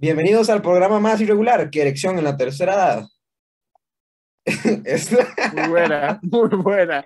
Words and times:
Bienvenidos 0.00 0.48
al 0.48 0.62
programa 0.62 1.00
más 1.00 1.20
irregular 1.20 1.70
que 1.70 1.80
erección 1.80 2.18
en 2.18 2.24
la 2.24 2.36
tercera 2.36 2.74
edad. 2.74 3.04
Es- 4.84 5.10
Muy 5.52 5.68
buena, 5.68 6.20
muy 6.22 6.48
buena, 6.50 7.04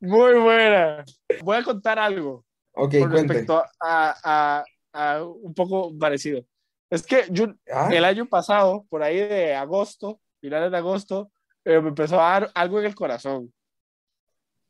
muy 0.00 0.34
buena. 0.40 1.04
Voy 1.42 1.56
a 1.56 1.62
contar 1.62 1.98
algo 2.00 2.44
ok, 2.72 2.90
con 2.98 3.10
cuente. 3.10 3.34
respecto 3.34 3.62
a, 3.80 4.14
a- 4.24 4.64
a 4.92 5.22
un 5.24 5.54
poco 5.54 5.96
parecido. 5.96 6.42
Es 6.90 7.06
que 7.06 7.24
yo 7.30 7.46
Ah, 7.72 7.88
el 7.92 8.04
año 8.04 8.26
pasado, 8.26 8.84
por 8.88 9.02
ahí 9.02 9.16
de 9.18 9.54
agosto, 9.54 10.20
finales 10.40 10.72
de 10.72 10.76
agosto, 10.76 11.30
eh, 11.64 11.80
me 11.80 11.90
empezó 11.90 12.20
a 12.20 12.30
dar 12.40 12.50
algo 12.54 12.80
en 12.80 12.86
el 12.86 12.94
corazón. 12.96 13.52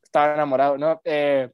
Estaba 0.03 0.35
enamorado, 0.35 0.77
¿no? 0.77 1.01
Eh, 1.03 1.49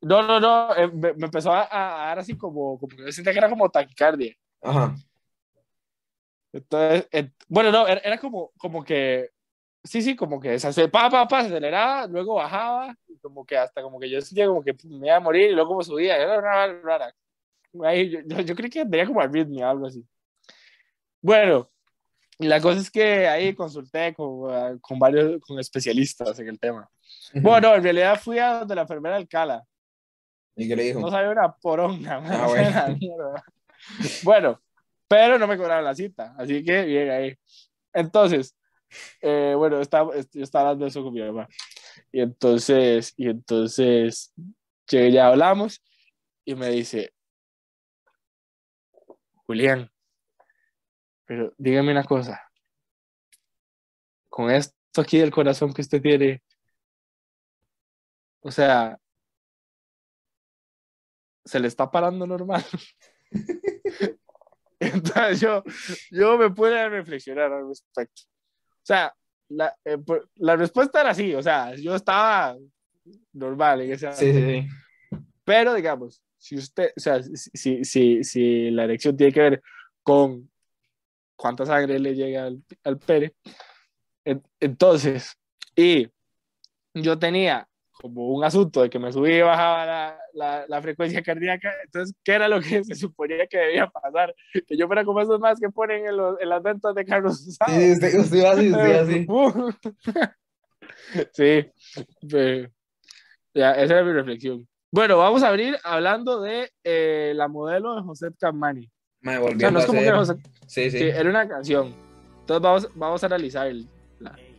no, 0.00 0.22
no, 0.22 0.40
no, 0.40 0.74
eh, 0.74 0.88
me, 0.88 1.12
me 1.14 1.26
empezó 1.26 1.52
a, 1.52 1.68
a 1.70 2.06
dar 2.08 2.20
así 2.20 2.34
como, 2.36 2.78
como 2.78 2.96
yo 2.96 3.12
sentía 3.12 3.32
que 3.34 3.38
era 3.40 3.50
como 3.50 3.68
taquicardia. 3.68 4.32
Ajá. 4.62 4.94
Entonces, 6.54 7.08
bueno, 7.48 7.72
no, 7.72 7.86
era, 7.88 8.00
era 8.00 8.18
como, 8.18 8.52
como 8.56 8.84
que, 8.84 9.30
sí, 9.82 10.02
sí, 10.02 10.14
como 10.14 10.38
que 10.40 10.56
se 10.60 10.68
hace, 10.68 10.88
pa, 10.88 11.10
pa, 11.10 11.26
pa, 11.26 11.40
se 11.40 11.48
aceleraba, 11.48 12.06
luego 12.06 12.34
bajaba, 12.34 12.96
y 13.08 13.18
como 13.18 13.44
que 13.44 13.56
hasta 13.56 13.82
como 13.82 13.98
que 13.98 14.08
yo 14.08 14.20
sentía 14.20 14.46
como 14.46 14.62
que 14.62 14.72
me 14.84 15.08
iba 15.08 15.16
a 15.16 15.20
morir, 15.20 15.50
y 15.50 15.54
luego 15.54 15.70
como 15.70 15.82
subía, 15.82 16.16
era 16.16 16.38
una 16.38 16.66
rara. 16.80 17.14
Ahí, 17.82 18.08
yo, 18.08 18.20
yo, 18.24 18.40
yo 18.40 18.54
creí 18.54 18.70
que 18.70 18.84
tenía 18.84 19.04
como 19.04 19.20
arritmia, 19.20 19.68
algo 19.68 19.88
así. 19.88 20.06
Bueno, 21.20 21.68
la 22.38 22.60
cosa 22.60 22.80
es 22.80 22.90
que 22.90 23.26
ahí 23.26 23.52
consulté 23.52 24.14
con, 24.14 24.54
ah, 24.54 24.76
con 24.80 24.96
varios, 24.96 25.40
con 25.40 25.58
especialistas 25.58 26.38
en 26.38 26.48
el 26.48 26.60
tema. 26.60 26.88
Bueno, 27.34 27.74
en 27.74 27.82
realidad 27.82 28.20
fui 28.20 28.38
a 28.38 28.60
donde 28.60 28.76
la 28.76 28.82
enfermera 28.82 29.16
Alcala, 29.16 29.64
¿Y 30.54 30.68
qué 30.68 30.76
le 30.76 30.84
dijo? 30.84 31.00
no 31.00 31.10
sabía 31.10 31.30
una 31.30 31.52
poronga, 31.52 32.22
Ah, 32.24 32.46
bueno. 32.46 33.34
Bueno, 34.22 34.60
pero 35.14 35.38
no 35.38 35.46
me 35.46 35.56
cobraron 35.56 35.84
la 35.84 35.94
cita, 35.94 36.34
así 36.36 36.64
que 36.64 36.84
bien 36.86 37.08
ahí. 37.08 37.38
Entonces, 37.92 38.56
eh, 39.20 39.54
bueno, 39.56 39.80
estaba, 39.80 40.12
yo 40.12 40.42
estaba 40.42 40.70
hablando 40.70 40.86
eso 40.86 41.04
con 41.04 41.14
mi 41.14 41.22
mamá. 41.22 41.46
Y 42.10 42.20
entonces, 42.20 43.14
y 43.16 43.28
entonces, 43.28 44.34
llegué, 44.88 45.12
ya 45.12 45.28
hablamos 45.28 45.80
y 46.44 46.56
me 46.56 46.68
dice, 46.70 47.14
Julián, 49.46 49.88
pero 51.26 51.54
dígame 51.58 51.92
una 51.92 52.02
cosa, 52.02 52.42
con 54.28 54.50
esto 54.50 55.00
aquí 55.00 55.18
del 55.18 55.30
corazón 55.30 55.72
que 55.72 55.82
usted 55.82 56.02
tiene, 56.02 56.42
o 58.40 58.50
sea, 58.50 58.98
se 61.44 61.60
le 61.60 61.68
está 61.68 61.88
parando 61.88 62.26
normal. 62.26 62.64
Entonces 64.92 65.40
yo, 65.40 65.62
yo 66.10 66.38
me 66.38 66.50
pude 66.50 66.78
a 66.80 66.88
reflexionar 66.88 67.52
al 67.52 67.68
respecto. 67.68 68.22
O 68.24 68.86
sea, 68.86 69.14
la, 69.48 69.74
eh, 69.84 69.98
la 70.36 70.56
respuesta 70.56 71.00
era 71.00 71.14
sí, 71.14 71.34
o 71.34 71.42
sea, 71.42 71.74
yo 71.74 71.94
estaba 71.94 72.56
normal 73.32 73.82
en 73.82 73.92
ese 73.92 74.12
Sí, 74.12 74.32
sí, 74.32 74.42
sí. 74.42 75.18
pero 75.44 75.74
digamos, 75.74 76.22
si 76.38 76.56
usted, 76.56 76.90
o 76.96 77.00
sea, 77.00 77.22
si, 77.22 77.84
si, 77.84 78.24
si, 78.24 78.70
la 78.70 78.84
erección 78.84 79.16
tiene 79.16 79.32
que 79.32 79.40
ver 79.40 79.62
con 80.02 80.50
cuánta 81.36 81.64
sangre 81.66 81.98
le 81.98 82.14
llega 82.14 82.44
al, 82.44 82.62
al 82.84 82.98
pene, 82.98 83.34
en- 84.24 84.42
entonces, 84.60 85.36
y 85.76 86.08
yo 86.94 87.18
tenía 87.18 87.68
como 88.04 88.28
un 88.34 88.44
asunto 88.44 88.82
de 88.82 88.90
que 88.90 88.98
me 88.98 89.10
subía 89.10 89.38
y 89.38 89.40
bajaba 89.40 89.86
la, 89.86 90.18
la, 90.34 90.64
la 90.68 90.82
frecuencia 90.82 91.22
cardíaca, 91.22 91.72
entonces, 91.86 92.14
¿qué 92.22 92.32
era 92.32 92.48
lo 92.48 92.60
que 92.60 92.84
se 92.84 92.94
suponía 92.94 93.46
que 93.46 93.56
debía 93.56 93.86
pasar? 93.86 94.34
Que 94.66 94.76
yo 94.76 94.86
fuera 94.86 95.06
como 95.06 95.22
esos 95.22 95.40
más 95.40 95.58
que 95.58 95.70
ponen 95.70 96.04
en, 96.06 96.14
los, 96.18 96.38
en 96.38 96.50
las 96.50 96.62
ventas 96.62 96.94
de 96.94 97.02
carros 97.06 97.40
usados. 97.46 97.74
Sí, 97.74 97.92
usted, 97.92 98.18
usted 98.20 98.36
iba 98.36 98.50
así, 98.50 98.70
usted 98.70 98.94
así. 99.00 99.26
sí, 101.32 101.72
pero- 102.30 102.70
ya, 103.54 103.72
esa 103.72 103.94
era 103.94 104.04
mi 104.04 104.12
reflexión. 104.12 104.68
Bueno, 104.92 105.16
vamos 105.16 105.42
a 105.42 105.48
abrir 105.48 105.78
hablando 105.82 106.42
de 106.42 106.70
eh, 106.84 107.32
la 107.34 107.48
modelo 107.48 107.96
de 107.96 108.02
José 108.02 108.28
Camani. 108.38 108.90
Me 109.22 109.38
O 109.38 109.48
sea, 109.58 109.70
no 109.70 109.78
es 109.78 109.86
como 109.86 110.00
que 110.00 110.10
José, 110.10 110.34
Sí, 110.66 110.90
sí. 110.90 110.98
sí, 110.98 111.04
era 111.04 111.30
una 111.30 111.48
canción. 111.48 111.94
Entonces 112.40 112.62
vamos, 112.62 112.88
vamos 112.94 113.22
a 113.22 113.26
analizar 113.28 113.66
el- 113.66 113.88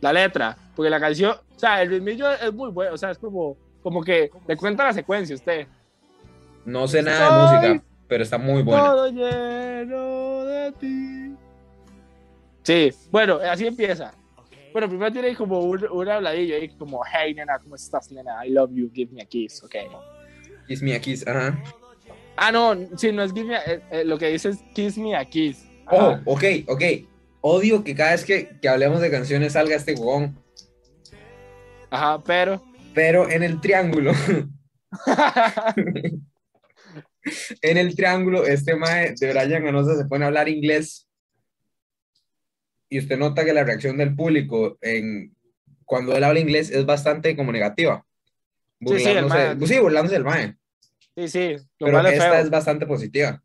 la, 0.00 0.12
letra, 0.12 0.56
porque 0.74 0.90
la 0.90 1.00
canción, 1.00 1.32
o 1.32 1.58
sea, 1.58 1.82
el 1.82 1.90
ritmillo 1.90 2.30
es 2.30 2.52
muy 2.52 2.70
bueno, 2.70 2.94
o 2.94 2.98
sea, 2.98 3.10
es 3.10 3.18
como, 3.18 3.56
como 3.82 4.02
que 4.02 4.30
le 4.46 4.56
cuenta 4.56 4.84
la 4.84 4.92
secuencia 4.92 5.34
a 5.34 5.36
usted. 5.36 5.66
No 6.64 6.88
sé 6.88 7.02
nada 7.02 7.30
de 7.30 7.42
música, 7.42 7.84
pero 8.08 8.22
está 8.22 8.38
muy 8.38 8.62
buena. 8.62 8.84
Todo 8.84 9.08
lleno 9.08 10.44
de 10.44 10.72
ti. 10.72 11.34
Sí, 12.62 12.90
bueno, 13.10 13.38
así 13.48 13.66
empieza. 13.66 14.12
Bueno, 14.72 14.88
primero 14.88 15.12
tiene 15.12 15.34
como 15.34 15.60
un, 15.60 15.86
un 15.90 16.08
habladillo 16.08 16.56
ahí, 16.56 16.68
como, 16.68 17.00
hey, 17.10 17.32
nena, 17.32 17.58
¿cómo 17.58 17.76
estás, 17.76 18.10
nena? 18.10 18.44
I 18.44 18.50
love 18.50 18.70
you, 18.74 18.90
give 18.92 19.12
me 19.12 19.22
a 19.22 19.24
kiss, 19.24 19.62
ok. 19.62 19.74
Kiss 20.66 20.82
me 20.82 20.94
a 20.94 21.00
kiss, 21.00 21.26
ajá. 21.26 21.58
Ah, 22.36 22.52
no, 22.52 22.74
sí, 22.96 23.12
no 23.12 23.22
es 23.22 23.32
give 23.32 23.46
me 23.46 23.56
a, 23.56 23.64
eh, 23.64 23.82
eh, 23.90 24.04
lo 24.04 24.18
que 24.18 24.28
dice 24.28 24.50
es 24.50 24.58
kiss 24.74 24.98
me 24.98 25.16
a 25.16 25.24
kiss. 25.24 25.66
Oh, 25.90 26.18
ok, 26.26 26.44
ok. 26.66 26.82
Odio 27.48 27.84
que 27.84 27.94
cada 27.94 28.10
vez 28.10 28.24
que, 28.24 28.58
que 28.60 28.68
hablemos 28.68 29.00
de 29.00 29.08
canciones 29.08 29.52
salga 29.52 29.76
este 29.76 29.94
huevón. 29.94 30.36
Ajá, 31.90 32.20
pero. 32.24 32.60
Pero 32.92 33.30
en 33.30 33.44
el 33.44 33.60
triángulo, 33.60 34.10
en 37.62 37.76
el 37.76 37.94
triángulo, 37.94 38.44
este 38.44 38.74
mae 38.74 39.14
de 39.16 39.32
Brian 39.32 39.64
Ganosa 39.64 39.96
se 39.96 40.06
pone 40.06 40.24
a 40.24 40.26
hablar 40.26 40.48
inglés. 40.48 41.08
Y 42.88 42.98
usted 42.98 43.16
nota 43.16 43.44
que 43.44 43.52
la 43.52 43.62
reacción 43.62 43.96
del 43.96 44.16
público 44.16 44.76
en, 44.80 45.32
cuando 45.84 46.16
él 46.16 46.24
habla 46.24 46.40
inglés 46.40 46.72
es 46.72 46.84
bastante 46.84 47.36
como 47.36 47.52
negativa. 47.52 48.04
Sí, 48.80 48.98
sí, 48.98 49.08
el 49.08 49.22
Burlándose, 49.22 49.54
mae. 49.54 49.68
sí, 49.68 49.78
burlándose 49.78 50.14
del 50.16 50.24
mae. 50.24 50.56
sí, 51.14 51.28
sí, 51.28 51.52
lo 51.78 51.86
Pero 51.86 52.08
esta 52.08 52.30
feo. 52.32 52.40
es 52.40 52.50
bastante 52.50 52.86
positiva. 52.86 53.40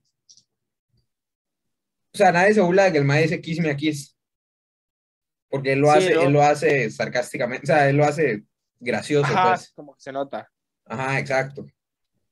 O 2.13 2.17
sea, 2.17 2.31
nadie 2.31 2.53
se 2.53 2.61
burla 2.61 2.83
de 2.85 2.91
que 2.93 2.97
el 2.97 3.05
mae 3.05 3.23
dice 3.23 3.41
kiss 3.41 3.59
me 3.59 3.69
a 3.71 3.75
kiss. 3.75 4.17
Porque 5.49 5.73
él 5.73 5.79
lo, 5.79 5.91
Sí, 5.91 5.97
hace, 5.97 6.15
¿no? 6.15 6.21
él 6.23 6.31
lo 6.33 6.41
hace 6.41 6.89
sarcásticamente, 6.91 7.63
o 7.63 7.67
sea, 7.75 7.89
él 7.89 7.97
lo 7.97 8.05
hace 8.05 8.43
gracioso, 8.79 9.25
Ajá, 9.33 9.49
pues. 9.55 9.71
como 9.75 9.93
que 9.95 10.01
se 10.01 10.11
nota. 10.11 10.49
Ajá, 10.85 11.19
exacto. 11.19 11.65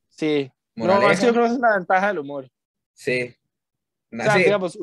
Sí. 0.10 0.52
No, 0.76 0.86
Moraleja, 0.86 1.20
que 1.20 1.26
yo 1.28 1.34
creo 1.34 1.46
que 1.46 1.52
es 1.52 1.58
una 1.58 1.76
ventaja 1.76 2.08
del 2.08 2.20
humor. 2.20 2.50
sí. 2.94 3.36
O 4.12 4.16
sea, 4.24 4.34
Así- 4.34 4.44
digamos, 4.44 4.78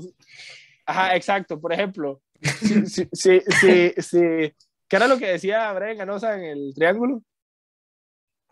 ajá, 0.86 1.16
exacto. 1.16 1.60
Por 1.60 1.72
ejemplo, 1.72 2.22
si, 2.60 2.86
si, 2.86 3.08
si, 3.12 3.40
si, 3.60 3.92
si- 4.00 4.54
¿qué 4.88 4.96
era 4.96 5.08
lo 5.08 5.18
que 5.18 5.26
decía 5.26 5.72
Brian 5.72 5.96
Ganosa 5.98 6.36
en 6.36 6.44
el 6.44 6.72
triángulo? 6.76 7.22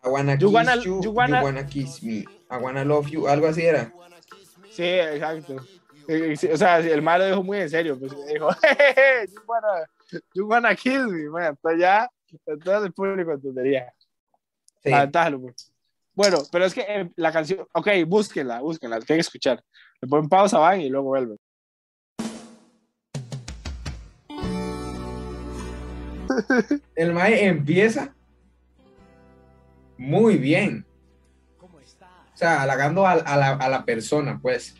I 0.02 0.08
wanna 0.08 0.34
You 0.36 0.48
kiss 0.48 0.54
wanna- 0.54 0.76
you, 0.76 0.82
you 0.82 1.02
you 1.02 1.12
wanna 1.12 1.66
kiss 1.66 2.02
me. 2.02 2.24
I 2.50 2.56
wanna 2.60 2.84
love 2.84 3.06
you, 3.08 3.28
algo 3.28 3.46
así 3.46 3.62
era. 3.64 3.92
Sí, 4.72 4.82
exacto. 4.82 5.56
O 6.52 6.56
sea, 6.56 6.78
el 6.78 7.02
malo 7.02 7.26
dijo 7.26 7.42
muy 7.42 7.58
en 7.58 7.70
serio, 7.70 7.98
pues 7.98 8.12
dijo, 8.26 8.50
"Jejeje, 8.62 9.32
you 9.32 9.40
wanna, 9.46 9.86
you 10.34 10.46
wanna 10.46 10.74
kill 10.74 11.08
me, 11.08 11.28
man. 11.30 11.46
Entonces 11.50 11.80
ya, 11.80 12.10
entonces 12.46 12.84
el 12.84 12.92
público 12.92 13.32
entendería. 13.32 13.92
Sí. 14.82 14.90
Humor. 14.92 15.54
Bueno, 16.14 16.38
pero 16.52 16.64
es 16.66 16.74
que 16.74 16.82
eh, 16.82 17.10
la 17.16 17.32
canción, 17.32 17.66
ok, 17.72 17.88
búsquenla, 18.06 18.60
búsquenla, 18.60 19.00
tienen 19.00 19.18
que 19.18 19.26
escuchar. 19.26 19.62
Le 20.00 20.08
ponen 20.08 20.28
pausa, 20.28 20.58
van 20.58 20.80
y 20.80 20.88
luego 20.88 21.06
vuelven. 21.08 21.38
El 26.94 27.12
mae 27.12 27.46
empieza 27.46 28.14
muy 29.98 30.36
bien. 30.36 30.86
O 31.60 32.36
sea, 32.36 32.62
halagando 32.62 33.06
a, 33.06 33.12
a 33.12 33.36
la, 33.36 33.52
a 33.52 33.68
la 33.68 33.84
persona, 33.84 34.38
pues. 34.40 34.74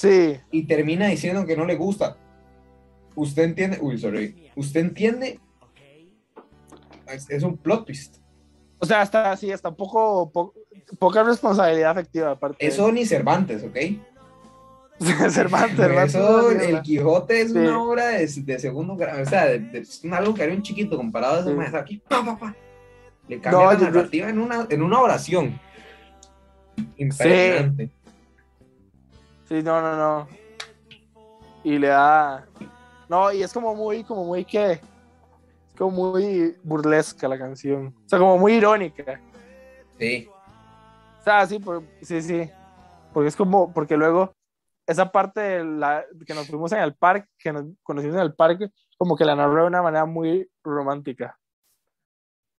Sí, 0.00 0.38
y 0.50 0.62
termina 0.66 1.08
diciendo 1.08 1.44
que 1.44 1.56
no 1.56 1.66
le 1.66 1.76
gusta. 1.76 2.16
Usted 3.14 3.42
entiende, 3.42 3.78
uy, 3.82 3.98
sorry. 3.98 4.50
Usted 4.56 4.80
entiende, 4.80 5.38
es, 7.06 7.28
es 7.28 7.42
un 7.42 7.56
plot 7.58 7.84
twist. 7.84 8.16
o 8.78 8.86
sea, 8.86 9.02
hasta 9.02 9.30
así, 9.30 9.52
hasta 9.52 9.68
un 9.68 9.76
poco, 9.76 10.30
po- 10.32 10.54
poca 10.98 11.22
responsabilidad 11.22 11.90
afectiva 11.90 12.30
aparte. 12.30 12.66
Eso 12.66 12.90
ni 12.90 13.04
Cervantes, 13.04 13.62
¿ok? 13.62 13.76
Cervantes, 15.30 15.76
Cervantes. 15.76 16.14
Eso, 16.14 16.50
el 16.50 16.80
Quijote 16.80 17.42
es 17.42 17.52
Sí. 17.52 17.58
una 17.58 17.82
obra 17.82 18.06
de, 18.08 18.26
de 18.26 18.58
segundo 18.58 18.96
grado, 18.96 19.22
o 19.22 19.26
sea, 19.26 19.46
de, 19.46 19.58
de- 19.58 19.78
es 19.80 20.02
algo 20.12 20.32
que 20.32 20.42
haría 20.44 20.54
un 20.54 20.62
chiquito 20.62 20.96
comparado 20.96 21.34
a 21.36 21.40
eso, 21.40 21.48
Sí. 21.50 21.54
más 21.56 21.74
aquí, 21.74 21.98
pa, 22.08 22.24
pa, 22.24 22.38
pa. 22.38 22.56
Le 23.28 23.38
cambia 23.38 23.60
No, 23.64 23.66
la 23.72 23.78
yo- 23.78 23.84
yo- 23.86 23.90
narrativa 23.92 24.28
en, 24.30 24.38
una, 24.38 24.66
en 24.70 24.82
una 24.82 24.98
oración. 25.00 25.60
Impresionante. 26.96 27.86
Sí, 27.86 27.92
no, 29.50 29.80
no, 29.82 29.96
no. 29.96 30.28
Y 31.64 31.78
le 31.78 31.88
da. 31.88 32.46
No, 33.08 33.32
y 33.32 33.42
es 33.42 33.52
como 33.52 33.74
muy, 33.74 34.04
como 34.04 34.24
muy 34.24 34.44
que. 34.44 34.72
Es 34.72 34.80
como 35.76 36.12
muy 36.12 36.56
burlesca 36.62 37.28
la 37.28 37.38
canción. 37.38 37.94
O 38.04 38.08
sea, 38.08 38.18
como 38.18 38.38
muy 38.38 38.54
irónica. 38.54 39.20
Sí. 39.98 40.28
O 41.18 41.22
sea, 41.22 41.46
sí, 41.46 41.58
por- 41.58 41.82
sí, 42.02 42.22
sí. 42.22 42.50
Porque 43.12 43.28
es 43.28 43.36
como, 43.36 43.72
porque 43.72 43.96
luego 43.96 44.32
esa 44.86 45.10
parte 45.12 45.40
de 45.40 45.64
la, 45.64 46.04
que 46.26 46.34
nos 46.34 46.46
fuimos 46.48 46.72
en 46.72 46.78
el 46.80 46.94
parque, 46.94 47.28
que 47.38 47.52
nos 47.52 47.64
conocimos 47.82 48.16
en 48.16 48.22
el 48.22 48.34
parque, 48.34 48.70
como 48.96 49.16
que 49.16 49.24
la 49.24 49.36
narró 49.36 49.62
de 49.62 49.66
una 49.68 49.82
manera 49.82 50.04
muy 50.06 50.48
romántica. 50.64 51.36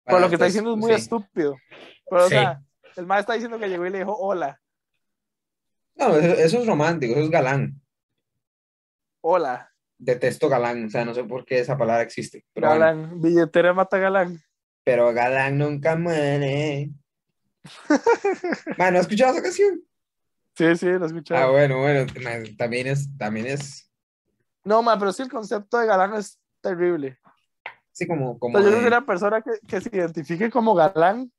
Pero 0.04 0.19
lo 0.20 0.28
que 0.28 0.34
está 0.34 0.46
diciendo 0.46 0.72
es 0.72 0.76
muy 0.78 0.93
sí. 0.94 1.00
estúpido. 1.00 1.56
Pero, 2.08 2.25
o 2.25 2.28
Sí. 2.28 2.34
sea, 2.34 2.60
el 2.96 3.06
maestro 3.06 3.20
está 3.20 3.34
diciendo 3.34 3.58
que 3.58 3.69
llegó 3.69 3.86
y 3.86 3.90
le 3.90 3.98
dijo 3.98 4.16
hola, 4.16 4.60
No, 5.96 6.16
eso, 6.16 6.34
eso 6.34 6.58
es 6.60 6.66
romántico, 6.66 7.12
eso 7.14 7.25
es 7.25 7.31
galán. 7.31 7.81
hola, 9.22 9.66
Detesto 9.98 10.48
galán, 10.48 10.87
o 10.87 10.90
sea, 10.90 11.04
no 11.04 11.12
sé 11.14 11.25
por 11.25 11.44
qué 11.44 11.60
esa 11.60 11.76
palabra 11.76 12.02
existe. 12.02 12.46
Pero, 12.54 12.69
bueno. 12.69 12.81
galán, 12.81 13.20
billetera 13.20 13.75
mata 13.75 13.98
galán. 13.98 14.40
pero 14.82 15.12
galán 15.12 15.58
nunca 15.58 15.94
muere. 15.96 16.90
Man, 18.78 18.94
¿no 18.94 18.98
has 18.98 19.04
escuchado 19.06 19.34
esa 19.34 19.42
canción? 19.42 19.82
Sí, 20.56 20.75
sí, 20.76 20.87
lo 20.87 21.04
escuché. 21.04 21.37
Ah, 21.37 21.50
bueno, 21.50 21.78
bueno, 21.81 22.06
también 22.56 22.86
es, 22.86 23.14
también 23.19 23.46
es, 23.46 23.90
No, 24.64 24.82
ma, 24.82 24.98
pero 24.98 25.12
sí 25.12 25.22
el 25.22 25.31
concepto 25.31 25.78
de 25.78 25.86
galán 25.86 26.14
es 26.14 26.40
terrible. 26.62 27.19
sí, 27.93 28.06
como, 28.06 28.38
como 28.38 28.56
sea, 28.58 28.62
yo 28.64 28.70
creo 28.70 28.81
que 28.82 28.88
una 28.88 29.04
persona 29.06 29.43
que, 29.43 29.50
que 29.66 29.81
se 29.82 29.94
identifique 29.94 30.50
como 30.50 30.75
galán 30.75 31.31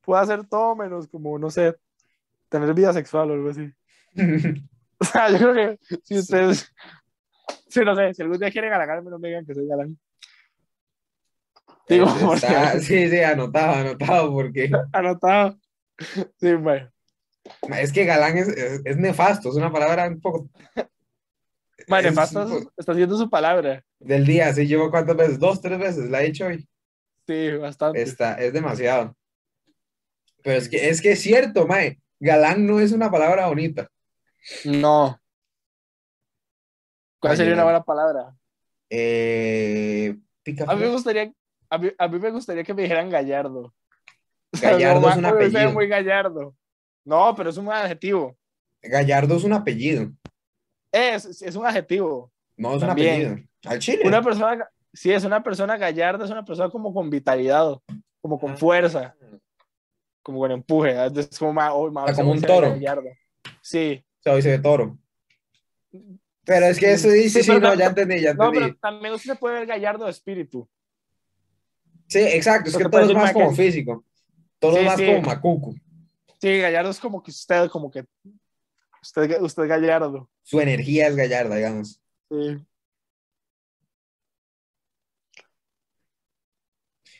puede 0.00 0.22
hacer 0.22 0.46
todo 0.48 0.74
menos 0.74 1.06
como, 1.06 1.38
no 1.38 1.50
sé, 1.50 1.76
tener 2.52 2.72
vida 2.74 2.92
sexual 2.92 3.30
o 3.30 3.34
algo 3.34 3.50
así. 3.50 3.68
O 5.00 5.04
sea, 5.04 5.28
yo 5.30 5.38
creo 5.50 5.54
que 5.54 5.78
si 6.04 6.16
ustedes, 6.16 6.72
sí, 7.66 7.80
no 7.80 7.96
sé, 7.96 8.14
si 8.14 8.22
algún 8.22 8.38
día 8.38 8.52
quieren 8.52 8.72
halagarme, 8.72 9.10
no 9.10 9.18
me 9.18 9.26
digan 9.26 9.44
que 9.44 9.52
soy 9.52 9.66
galán. 9.66 9.98
Digo, 11.88 12.06
Está- 12.06 12.70
porque 12.70 12.80
sí, 12.82 13.08
sí, 13.10 13.18
anotado, 13.20 13.72
anotado, 13.80 14.30
porque 14.30 14.70
anotado. 14.92 15.58
Sí, 16.38 16.54
bueno. 16.54 16.88
es 17.76 17.92
que 17.92 18.04
galán 18.04 18.38
es, 18.38 18.46
es, 18.46 18.82
es 18.84 18.96
nefasto, 18.96 19.48
es 19.48 19.56
una 19.56 19.72
palabra 19.72 20.06
un 20.06 20.20
poco 20.20 20.48
Nefasto 21.88 22.70
está 22.76 22.92
haciendo 22.92 23.16
su 23.18 23.28
palabra. 23.28 23.84
del 23.98 24.24
día, 24.24 24.52
sí, 24.52 24.68
llevo 24.68 24.88
cuántas 24.90 25.16
veces, 25.16 25.38
dos, 25.40 25.60
tres 25.60 25.80
veces, 25.80 26.08
la 26.10 26.22
he 26.22 26.26
dicho 26.26 26.46
hoy. 26.46 26.68
Sí, 27.26 27.50
bastante. 27.56 28.00
Está, 28.02 28.34
es 28.34 28.52
demasiado. 28.52 29.16
Pero 30.44 30.58
es 30.58 30.68
que 30.68 30.88
es 30.88 31.00
que 31.02 31.12
es 31.12 31.20
cierto, 31.20 31.66
mae. 31.66 31.98
Galán 32.24 32.64
no 32.68 32.78
es 32.78 32.92
una 32.92 33.10
palabra 33.10 33.48
bonita. 33.48 33.88
No. 34.64 35.20
¿Cuál 37.18 37.32
Ay, 37.32 37.36
sería 37.36 37.54
una 37.54 37.62
no. 37.62 37.66
buena 37.66 37.82
palabra? 37.84 38.34
Eh, 38.88 40.16
pica 40.44 40.64
A 40.68 40.76
mí 40.76 40.82
me 40.82 40.88
gustaría, 40.90 41.32
a 41.68 41.78
mí, 41.78 41.90
a 41.98 42.06
mí 42.08 42.18
me 42.20 42.30
gustaría 42.30 42.62
que 42.62 42.74
me 42.74 42.82
dijeran 42.82 43.10
Gallardo. 43.10 43.74
O 44.54 44.56
sea, 44.58 44.72
Gallardo 44.72 45.00
como 45.00 45.10
es 45.10 45.16
un 45.16 45.24
apellido. 45.24 45.72
muy 45.72 45.88
Gallardo. 45.88 46.54
No, 47.06 47.34
pero 47.34 47.48
es 47.50 47.56
un 47.56 47.68
adjetivo. 47.72 48.36
Gallardo 48.82 49.36
es 49.36 49.44
un 49.44 49.54
apellido, 49.54 50.12
Es, 50.92 51.24
es 51.42 51.56
un 51.56 51.64
adjetivo. 51.66 52.30
no 52.58 52.74
es 52.74 52.80
También. 52.80 53.16
un 53.26 53.32
apellido. 53.32 53.48
Al 53.64 53.78
chile. 53.78 54.02
Una 54.04 54.22
persona, 54.22 54.68
sí, 54.92 55.10
es 55.10 55.24
una 55.24 55.42
persona 55.42 55.76
gallarda, 55.78 56.24
es 56.26 56.30
una 56.30 56.44
persona 56.44 56.68
como 56.68 56.92
con 56.92 57.08
vitalidad, 57.08 57.78
como 58.20 58.38
con 58.38 58.56
fuerza, 58.58 59.16
como 60.22 60.38
con 60.40 60.50
empuje. 60.50 60.94
Es 61.16 61.38
como, 61.38 61.52
ma- 61.52 61.72
oh, 61.74 61.90
ma- 61.90 62.04
Ah, 62.08 62.14
como 62.14 62.32
un 62.32 62.40
toro. 62.40 62.74
Sí. 63.60 64.04
O 64.18 64.22
sea, 64.22 64.32
hoy 64.34 64.42
se 64.42 64.50
ve 64.50 64.58
toro. 64.58 64.98
Pero 66.44 66.66
es 66.66 66.78
que 66.78 66.92
eso 66.92 67.08
dice, 67.08 67.42
Sí, 67.42 67.50
no, 67.50 67.60
no- 67.60 67.74
ya 67.74 67.86
entendí, 67.86 68.20
ya 68.20 68.34
No, 68.34 68.46
entendí. 68.48 68.66
pero 68.68 68.78
también 68.80 69.14
usted 69.14 69.32
se 69.32 69.38
puede 69.38 69.60
ver 69.60 69.66
gallardo 69.66 70.04
de 70.06 70.10
espíritu. 70.10 70.68
Sí, 72.08 72.18
exacto, 72.18 72.70
es 72.70 72.76
que 72.76 72.84
todo 72.88 73.00
es 73.02 73.14
más 73.14 73.32
como 73.32 73.54
físico. 73.54 74.04
Todo 74.58 74.76
es 74.78 74.84
más 74.84 75.00
como 75.00 75.22
macuco. 75.22 75.74
Sí, 76.40 76.58
gallardo 76.60 76.90
es 76.90 76.98
como 77.00 77.22
que 77.22 77.30
usted, 77.30 77.68
como 77.70 77.90
que 77.90 78.04
usted, 79.02 79.40
usted 79.40 79.62
es 79.62 79.68
gallardo. 79.68 80.28
Su 80.42 80.60
energía 80.60 81.06
es 81.08 81.16
gallarda, 81.16 81.56
digamos. 81.56 82.00
Sí. 82.30 82.56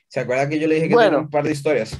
¿Se 0.08 0.20
acuerda 0.20 0.48
que 0.48 0.58
yo 0.58 0.66
le 0.68 0.74
dije 0.74 0.88
que 0.88 0.94
Bueno. 0.94 1.10
tengo 1.10 1.22
un 1.22 1.30
par 1.30 1.44
de 1.44 1.52
historias? 1.52 1.96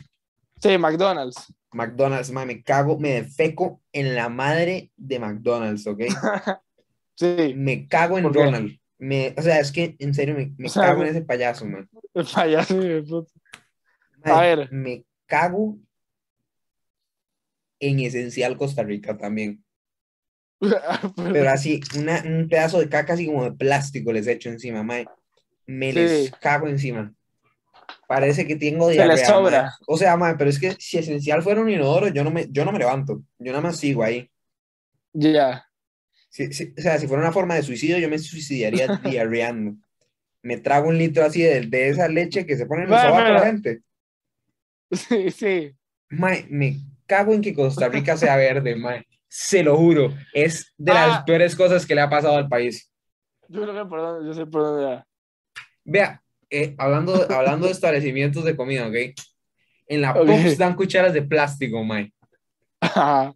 Sí, 0.63 0.79
McDonald's. 0.79 1.53
McDonald's, 1.73 2.31
mae, 2.31 2.47
me 2.47 2.63
cago, 2.63 2.99
me 2.99 3.11
defeco 3.15 3.83
en 3.93 4.15
la 4.15 4.29
madre 4.29 4.91
de 4.97 5.19
McDonald's, 5.19 5.87
¿ok? 5.87 6.01
Sí, 7.15 7.53
Me 7.55 7.87
cago 7.89 8.17
en. 8.19 8.33
Ronald. 8.33 8.79
Me, 8.99 9.35
o 9.37 9.43
sea, 9.43 9.59
es 9.61 9.71
que 9.71 9.97
en 9.99 10.15
serio 10.15 10.35
me, 10.35 10.55
me 10.57 10.67
O 10.67 10.71
sea, 10.71 10.85
cago 10.85 11.03
en 11.03 11.09
ese 11.09 11.23
payaso, 11.23 11.67
man. 11.67 11.89
el 12.15 12.27
payaso. 12.27 12.79
de 12.81 13.03
puta. 13.03 13.33
A 14.25 14.41
ver. 14.41 14.73
Me 14.73 15.05
cago 15.27 15.77
en 17.81 18.01
Esencial 18.01 18.57
Costa 18.57 18.83
Rica 18.83 19.17
también. 19.19 19.63
Pero 21.17 21.51
así, 21.51 21.81
una, 21.99 22.23
un 22.25 22.49
pedazo 22.49 22.79
de 22.81 22.89
caca 22.89 23.13
así 23.15 23.27
como 23.27 23.45
de 23.45 23.53
plástico 23.53 24.13
les 24.13 24.27
echo 24.27 24.49
encima, 24.49 24.83
mae. 24.83 25.07
Me 25.67 25.93
Sí. 25.93 25.99
les 25.99 26.31
cago 26.33 26.67
encima. 26.69 27.13
Parece 28.15 28.47
que 28.47 28.57
tengo 28.57 28.89
Se 28.89 28.93
diarrea, 28.95 29.17
les 29.17 29.27
sobra. 29.27 29.73
O 29.87 29.97
sea, 29.97 30.17
mae, 30.19 30.35
pero 30.37 30.51
es 30.51 30.59
que 30.59 30.73
si 30.79 30.99
Esencial 30.99 31.43
fuera 31.43 31.61
un 31.63 31.71
inodoro, 31.71 32.09
yo 32.09 32.23
no 32.25 32.31
me, 32.31 32.47
yo 32.51 32.65
no 32.65 32.73
me 32.73 32.79
levanto. 32.79 33.23
Yo 33.39 33.53
nada 33.53 33.63
más 33.63 33.79
sigo 33.79 34.03
ahí. 34.03 34.31
Ya. 35.15 35.67
Si- 36.29 36.53
si- 36.53 36.75
o 36.77 36.81
sea, 36.83 36.99
si 36.99 37.07
fuera 37.07 37.23
una 37.23 37.33
forma 37.33 37.55
de 37.55 37.63
suicidio, 37.63 37.99
yo 37.99 38.09
me 38.11 38.19
suicidaría 38.19 38.87
diarreando. 39.05 39.77
Me 40.43 40.59
trago 40.59 40.89
un 40.89 40.99
litro 40.99 41.25
así 41.25 41.41
de, 41.43 41.63
de 41.63 41.89
esa 41.89 42.09
leche 42.09 42.45
que 42.45 42.57
se 42.57 42.67
pone 42.67 42.83
en 42.83 42.89
sobaco 42.89 43.17
pero- 43.17 43.35
la 43.35 43.41
gente. 43.41 43.81
Sí, 44.91 45.31
sí. 45.31 45.73
Mae, 46.11 46.45
me 46.51 46.77
cago 47.07 47.33
en 47.33 47.41
que 47.41 47.55
Costa 47.55 47.89
Rica 47.89 48.17
sea 48.19 48.37
verde, 48.37 48.77
mae. 48.77 49.07
Se 49.27 49.63
lo 49.63 49.77
juro. 49.79 50.13
Es 50.35 50.75
de 50.77 50.93
las 50.93 51.19
Ah. 51.21 51.25
peores 51.25 51.57
cosas 51.57 51.87
que 51.87 51.95
le 51.95 52.03
ha 52.03 52.11
pasado 52.11 52.37
al 52.37 52.47
país. 52.49 52.91
Yo 53.49 53.63
creo 53.63 53.73
que 53.85 53.89
por 53.89 54.01
dónde, 54.01 54.27
yo 54.29 54.35
sé 54.35 54.45
por 54.45 54.63
dónde 54.63 54.85
va. 54.85 55.07
Vea, 55.85 56.22
eh, 56.53 56.75
hablando, 56.79 57.15
hablando 57.33 57.67
de 57.67 57.73
establecimientos 57.73 58.45
de 58.45 58.55
comida, 58.57 58.87
¿ok? 58.87 58.95
En 59.89 60.01
la 60.03 60.13
Ok. 60.13 60.27
Pops 60.27 60.59
dan 60.59 60.77
cucharas 60.77 61.13
de 61.13 61.23
plástico, 61.23 61.83
mae. 61.83 62.13
Ajá. 62.81 63.35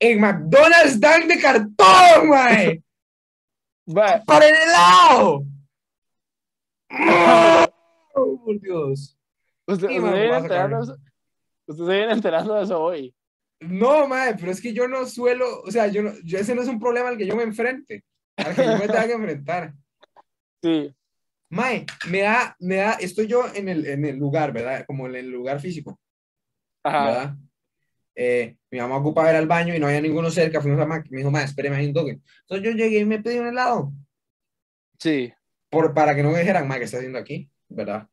En 0.00 0.20
McDonald's 0.20 1.00
dan 1.00 1.26
de 1.28 1.38
cartón, 1.40 2.28
mae. 2.28 2.82
Va, 3.88 4.22
¡Para 4.26 4.48
el 4.48 4.54
helado! 4.54 5.44
¡Oh, 8.14 8.40
por 8.44 8.60
Dios! 8.60 9.16
Usted, 9.66 9.88
Sí, 9.88 9.98
usted 9.98 10.02
mae, 10.02 10.12
se 10.12 10.18
viene 10.18 10.28
voy 10.28 10.36
a 10.36 10.40
sacar. 10.42 10.42
enterando 10.42 10.76
de 10.76 10.82
eso- 10.92 11.02
usted 11.66 11.84
se 11.84 11.92
viene 11.96 12.12
enterando 12.12 12.54
de 12.54 12.64
eso 12.64 12.80
hoy. 12.82 13.14
No, 13.60 14.06
mae, 14.06 14.34
pero 14.34 14.52
es 14.52 14.60
que 14.60 14.72
yo 14.72 14.86
no 14.88 15.04
suelo, 15.06 15.62
o 15.62 15.70
sea, 15.70 15.88
yo 15.88 16.02
no, 16.02 16.12
yo, 16.24 16.38
ese 16.38 16.54
no 16.54 16.62
es 16.62 16.68
un 16.68 16.78
problema 16.78 17.08
al 17.08 17.16
que 17.18 17.26
yo 17.26 17.34
me 17.36 17.42
enfrente, 17.42 18.04
al 18.36 18.54
que 18.54 18.64
yo 18.64 18.72
me 18.78 18.86
tenga 18.86 19.06
que 19.06 19.12
enfrentar. 19.12 19.72
Sí. 20.60 20.92
Mae, 21.50 21.86
me 22.08 22.20
da, 22.20 22.56
me 22.60 22.76
da, 22.76 22.92
estoy 22.94 23.26
yo 23.26 23.44
en 23.54 23.68
el, 23.68 23.86
en 23.86 24.04
el 24.04 24.16
lugar, 24.16 24.52
¿verdad? 24.52 24.84
Como 24.86 25.06
en 25.06 25.16
el 25.16 25.30
lugar 25.30 25.60
físico, 25.60 25.98
Ajá. 26.82 27.04
¿verdad? 27.06 27.34
Eh, 28.14 28.56
mi 28.70 28.78
mamá 28.78 28.96
ocupaba 28.98 29.30
ir 29.30 29.36
al 29.36 29.46
baño 29.46 29.74
y 29.74 29.78
no 29.78 29.86
había 29.86 30.00
ninguno 30.00 30.30
cerca, 30.30 30.60
fuimos 30.60 30.80
a 30.80 30.86
Mac, 30.86 31.06
me 31.10 31.18
dijo, 31.18 31.30
mae, 31.30 31.44
espéreme 31.44 31.76
ahí 31.76 31.86
un 31.86 31.94
toque. 31.94 32.18
Entonces 32.40 32.64
yo 32.66 32.72
llegué 32.76 32.98
y 32.98 33.04
me 33.04 33.20
pedí 33.22 33.38
un 33.38 33.46
helado, 33.46 33.92
Sí. 34.98 35.32
por, 35.70 35.94
para 35.94 36.14
que 36.14 36.22
no 36.22 36.30
me 36.32 36.40
dijeran, 36.40 36.66
mae, 36.68 36.78
¿qué 36.80 36.84
está 36.84 36.96
haciendo 36.98 37.18
aquí? 37.18 37.48
¿Verdad? 37.68 38.08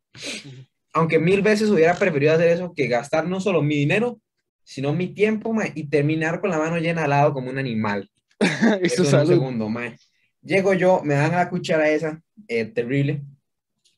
Aunque 0.93 1.19
mil 1.19 1.41
veces 1.41 1.69
hubiera 1.69 1.95
preferido 1.95 2.33
hacer 2.33 2.49
eso 2.49 2.73
que 2.73 2.87
gastar 2.87 3.27
no 3.27 3.41
solo 3.41 3.61
mi 3.61 3.75
dinero, 3.75 4.21
sino 4.63 4.93
mi 4.93 5.07
tiempo, 5.13 5.51
mae, 5.53 5.71
y 5.75 5.89
terminar 5.89 6.39
con 6.39 6.51
la 6.51 6.57
mano 6.59 6.77
llena 6.77 7.01
de 7.01 7.07
helado 7.07 7.33
como 7.33 7.49
un 7.49 7.57
animal. 7.57 8.09
y 8.81 8.85
Eso 8.85 8.97
su 8.97 9.01
en 9.01 9.05
un 9.07 9.11
salud. 9.11 9.29
segundo, 9.33 9.69
mae. 9.69 9.97
Llego 10.45 10.73
yo, 10.73 11.01
me 11.03 11.15
dan 11.15 11.31
la 11.31 11.49
cuchara 11.49 11.89
esa, 11.89 12.21
eh, 12.47 12.65
terrible, 12.65 13.23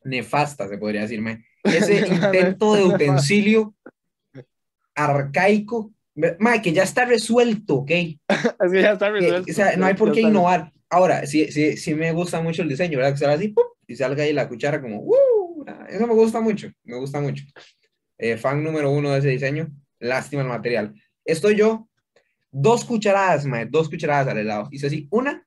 nefasta, 0.03 0.67
se 0.67 0.77
podría 0.77 1.01
decir, 1.01 1.21
mae. 1.21 1.43
Ese 1.63 2.07
intento 2.07 2.73
de 2.75 2.83
utensilio 2.85 3.75
arcaico, 4.95 5.91
mae, 6.39 6.61
que 6.61 6.71
ya 6.71 6.83
está 6.83 7.05
resuelto, 7.05 7.75
¿ok? 7.75 7.91
Es 8.59 8.71
que 8.71 8.81
ya 8.81 8.93
está 8.93 9.07
Que, 9.07 9.19
resuelto. 9.19 9.51
o 9.51 9.53
sea, 9.53 9.75
no 9.75 9.85
hay 9.85 9.93
por 9.93 10.11
qué 10.11 10.21
innovar. 10.21 10.71
Ahora, 10.89 11.25
sí, 11.25 11.51
sí, 11.51 11.75
sí 11.75 11.93
me 11.93 12.13
gusta 12.13 12.41
mucho 12.41 12.61
el 12.61 12.69
diseño, 12.69 12.97
¿verdad? 12.97 13.11
Que 13.11 13.19
salga 13.19 13.35
así, 13.35 13.49
¡pum! 13.49 13.65
y 13.85 13.95
salga 13.95 14.23
ahí 14.23 14.33
la 14.33 14.47
cuchara 14.47 14.81
como, 14.81 15.01
¡uh! 15.01 15.65
Eso 15.89 16.07
me 16.07 16.13
gusta 16.13 16.39
mucho, 16.41 16.71
me 16.83 16.97
gusta 16.97 17.19
mucho. 17.19 17.43
Eh, 18.17 18.37
fan 18.37 18.63
número 18.63 18.89
uno 18.89 19.11
de 19.11 19.19
ese 19.19 19.29
diseño, 19.29 19.69
lástima 19.99 20.41
el 20.41 20.47
material. 20.47 20.93
Estoy 21.25 21.55
yo, 21.55 21.89
dos 22.51 22.85
cucharadas, 22.85 23.45
mae, 23.45 23.65
dos 23.65 23.89
cucharadas 23.89 24.27
al 24.29 24.37
helado. 24.37 24.69
Hice 24.71 24.87
así, 24.87 25.07
una, 25.11 25.45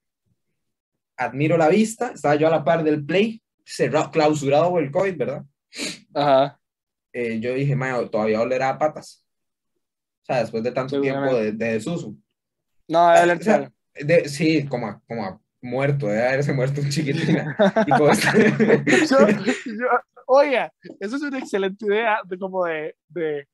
admiro 1.21 1.57
la 1.57 1.69
vista, 1.69 2.12
estaba 2.12 2.35
yo 2.37 2.47
a 2.47 2.50
la 2.50 2.65
par 2.65 2.83
del 2.83 3.05
play, 3.05 3.43
cerrado, 3.65 4.11
clausurado 4.11 4.71
por 4.71 4.83
el 4.83 4.91
COVID, 4.91 5.17
¿verdad? 5.17 5.45
Ajá. 6.15 6.59
Eh, 7.12 7.39
yo 7.41 7.55
dije, 7.55 7.77
mae, 7.77 8.09
todavía 8.09 8.41
olerá 8.41 8.71
a 8.71 8.79
patas. 8.79 9.25
O 10.23 10.25
sea, 10.27 10.39
después 10.41 10.62
de 10.62 10.73
tanto 10.73 11.00
tiempo 11.00 11.35
de, 11.35 11.53
de 11.53 11.73
desuso. 11.73 12.15
No, 12.89 13.11
debe 13.12 13.33
O 13.33 13.43
sea, 13.43 13.73
de- 13.95 14.29
sí, 14.29 14.67
como, 14.67 14.87
a- 14.89 15.00
como 15.07 15.25
a 15.27 15.41
muerto, 15.61 16.07
debe 16.07 16.27
haberse 16.27 16.53
muerto 16.53 16.81
un 16.81 16.91
está- 18.11 18.33
Yo- 18.37 19.29
yo- 19.29 20.00
oiga, 20.27 20.73
eso 21.00 21.17
es 21.17 21.23
una 21.23 21.39
excelente 21.39 21.85
idea 21.87 22.21
de 22.25 22.39
como 22.39 22.65
de, 22.65 22.97
de 23.09 23.47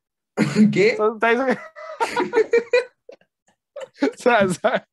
¿Qué? 0.72 0.96
O 4.02 4.16
sea, 4.16 4.44
o 4.44 4.48
sea, 4.48 4.88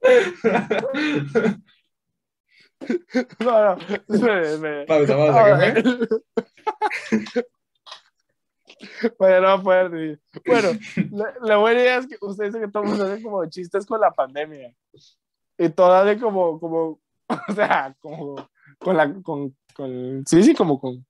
no, 3.40 3.64
no, 3.64 3.76
espere, 4.08 4.54
espere. 4.54 4.86
Pausa, 4.86 5.16
pausa, 5.16 5.74
¿qué 5.74 5.82
fue? 5.82 7.42
Bueno, 9.18 9.58
decir. 9.90 10.20
Bueno, 10.46 10.68
la, 11.10 11.34
la 11.42 11.56
buena 11.56 11.80
idea 11.80 11.96
es 11.98 12.06
que 12.06 12.16
usted 12.20 12.44
dice 12.46 12.60
que 12.60 12.68
todo 12.68 12.84
el 12.84 12.90
mundo 12.90 13.06
hace 13.06 13.22
como 13.22 13.44
chistes 13.46 13.84
con 13.86 14.00
la 14.00 14.12
pandemia. 14.12 14.72
Y 15.58 15.68
todo 15.70 15.92
hace 15.92 16.18
como, 16.18 16.60
como, 16.60 17.00
o 17.48 17.52
sea, 17.54 17.96
como 17.98 18.48
con 18.78 18.96
la, 18.96 19.12
con, 19.22 19.56
con, 19.74 20.24
sí, 20.26 20.42
sí, 20.44 20.54
como 20.54 20.80
con 20.80 21.04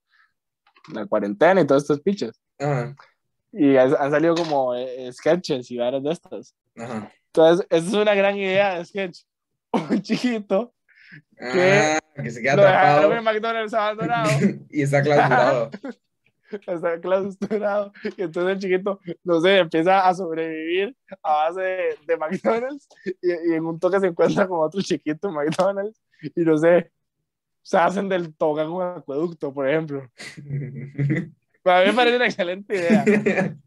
la 0.93 1.07
cuarentena 1.07 1.61
y 1.61 1.67
todas 1.67 1.83
estas 1.83 2.01
pichas. 2.01 2.41
Ajá, 2.59 2.97
Y 3.53 3.77
han, 3.77 3.95
han 3.97 4.11
salido 4.11 4.35
como 4.35 4.75
eh, 4.75 5.13
sketches 5.13 5.71
y 5.71 5.77
varias 5.77 6.03
de 6.03 6.13
estas. 6.13 6.55
ajá. 6.77 7.13
Entonces, 7.39 7.67
esa 7.71 7.87
es 7.87 7.95
una 7.95 8.15
gran 8.15 8.37
idea 8.37 8.79
de 8.79 8.85
sketch. 8.85 9.21
Un 9.91 10.03
chiquito 10.03 10.75
Ah, 11.41 12.01
que 12.17 12.31
se 12.31 12.43
queda 12.43 12.57
lo 12.57 12.63
atrapado 12.63 13.15
en 13.15 13.25
McDonald's 13.25 13.75
abandonado. 13.75 14.29
y 14.71 14.83
está 14.83 15.03
clausurado. 15.03 15.71
está 16.67 17.01
clausurado. 17.01 17.93
Y 18.17 18.23
entonces 18.23 18.53
el 18.53 18.59
chiquito, 18.59 19.01
no 19.25 19.41
sé, 19.41 19.59
empieza 19.59 20.07
a 20.07 20.15
sobrevivir 20.15 20.97
a 21.23 21.33
base 21.33 21.61
de, 21.61 21.99
de 22.07 22.17
McDonald's 22.17 22.89
y, 23.23 23.53
y 23.53 23.55
en 23.55 23.65
un 23.65 23.79
toque 23.79 24.01
se 24.01 24.09
encuentra 24.09 24.49
con 24.49 24.61
otro 24.61 24.81
chiquito 24.83 25.29
en 25.29 25.35
McDonald's 25.35 26.01
y 26.35 26.41
no 26.41 26.59
sé, 26.59 26.91
se 27.63 27.79
hacen 27.79 28.09
del 28.09 28.35
tobogán 28.35 28.69
un 28.69 28.83
acueducto, 28.83 29.55
por 29.55 29.69
ejemplo. 29.69 30.11
Para 31.63 31.81
mí 31.81 31.91
me 31.91 31.93
parece 31.95 32.17
una 32.17 32.27
excelente 32.27 32.75
idea. 32.75 33.05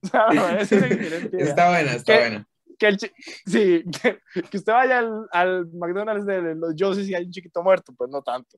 O 0.02 0.08
sea, 0.08 0.28
me 0.30 0.42
parece 0.42 0.78
una 0.78 0.88
excelente 0.88 1.36
idea. 1.38 1.46
Está 1.46 1.70
buena, 1.70 1.94
está 1.94 2.20
buena. 2.20 2.48
Que, 2.82 2.88
el 2.88 2.98
sí, 2.98 3.84
que, 4.02 4.20
que 4.50 4.58
usted 4.58 4.74
vaya 4.74 4.98
al, 4.98 5.28
al 5.32 5.68
McDonald's 5.72 6.26
de 6.26 6.56
los 6.56 6.74
Joseph 6.76 7.08
y 7.08 7.14
hay 7.14 7.26
un 7.26 7.32
chiquito 7.32 7.62
muerto, 7.62 7.94
pues 7.96 8.10
no 8.10 8.24
tanto. 8.24 8.58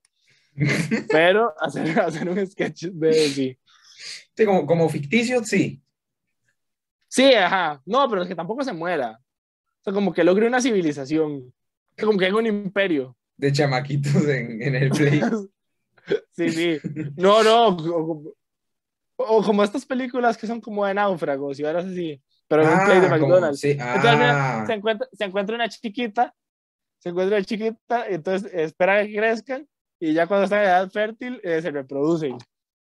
Pero 1.12 1.54
hacer, 1.60 2.00
hacer 2.00 2.30
un 2.30 2.48
sketch 2.48 2.84
de 2.86 3.14
sí. 3.14 3.60
Sí, 4.34 4.46
como, 4.46 4.66
como 4.66 4.88
ficticio, 4.88 5.44
sí. 5.44 5.84
Sí, 7.10 7.34
ajá. 7.34 7.82
No, 7.86 8.10
pero 8.10 8.22
es 8.22 8.30
que 8.30 8.36
tampoco 8.36 8.64
se 8.64 8.72
muera. 8.72 9.20
O 9.82 9.84
sea, 9.84 9.94
como 9.94 10.14
que 10.14 10.24
logre 10.24 10.48
una 10.48 10.62
civilización. 10.62 11.54
Como 12.00 12.18
que 12.18 12.28
haga 12.28 12.38
un 12.38 12.48
imperio. 12.48 13.18
De 13.36 13.52
chamaquitos 13.52 14.26
en, 14.30 14.62
en 14.62 14.76
el 14.76 14.90
play. 14.90 15.22
Sí, 16.32 16.50
sí. 16.50 16.80
No, 17.16 17.44
no. 17.44 17.68
O, 17.68 18.34
o 19.16 19.44
como 19.44 19.64
estas 19.64 19.86
películas 19.86 20.38
que 20.38 20.48
son 20.48 20.60
como 20.60 20.86
de 20.86 20.94
náufragos 20.94 21.60
y 21.60 21.66
ahora 21.66 21.80
así. 21.80 22.22
Pero 22.48 22.64
en 22.64 22.70
un 22.70 22.86
play 22.86 23.00
de 23.00 23.08
Ah, 23.08 23.10
McDonald's. 23.10 23.60
sí, 23.60 23.72
Entonces, 23.72 24.06
al 24.06 24.18
final, 24.18 24.36
ah, 24.36 24.64
se, 24.68 24.74
encuentra, 24.74 25.08
se 25.14 25.24
encuentra 25.24 25.56
una 25.56 25.70
chiquita, 25.70 26.36
se 27.00 27.10
encuentra 27.10 27.38
una 27.38 27.46
chiquita, 27.46 28.10
y 28.10 28.14
entonces 28.16 28.52
espera 28.54 29.06
que 29.06 29.16
crezcan 29.16 29.68
y 30.00 30.14
ya 30.14 30.28
cuando 30.28 30.44
están 30.46 30.60
en 30.60 30.66
edad 30.66 30.90
fértil 30.92 31.40
eh, 31.44 31.62
se 31.62 31.72
reproducen. 31.72 32.38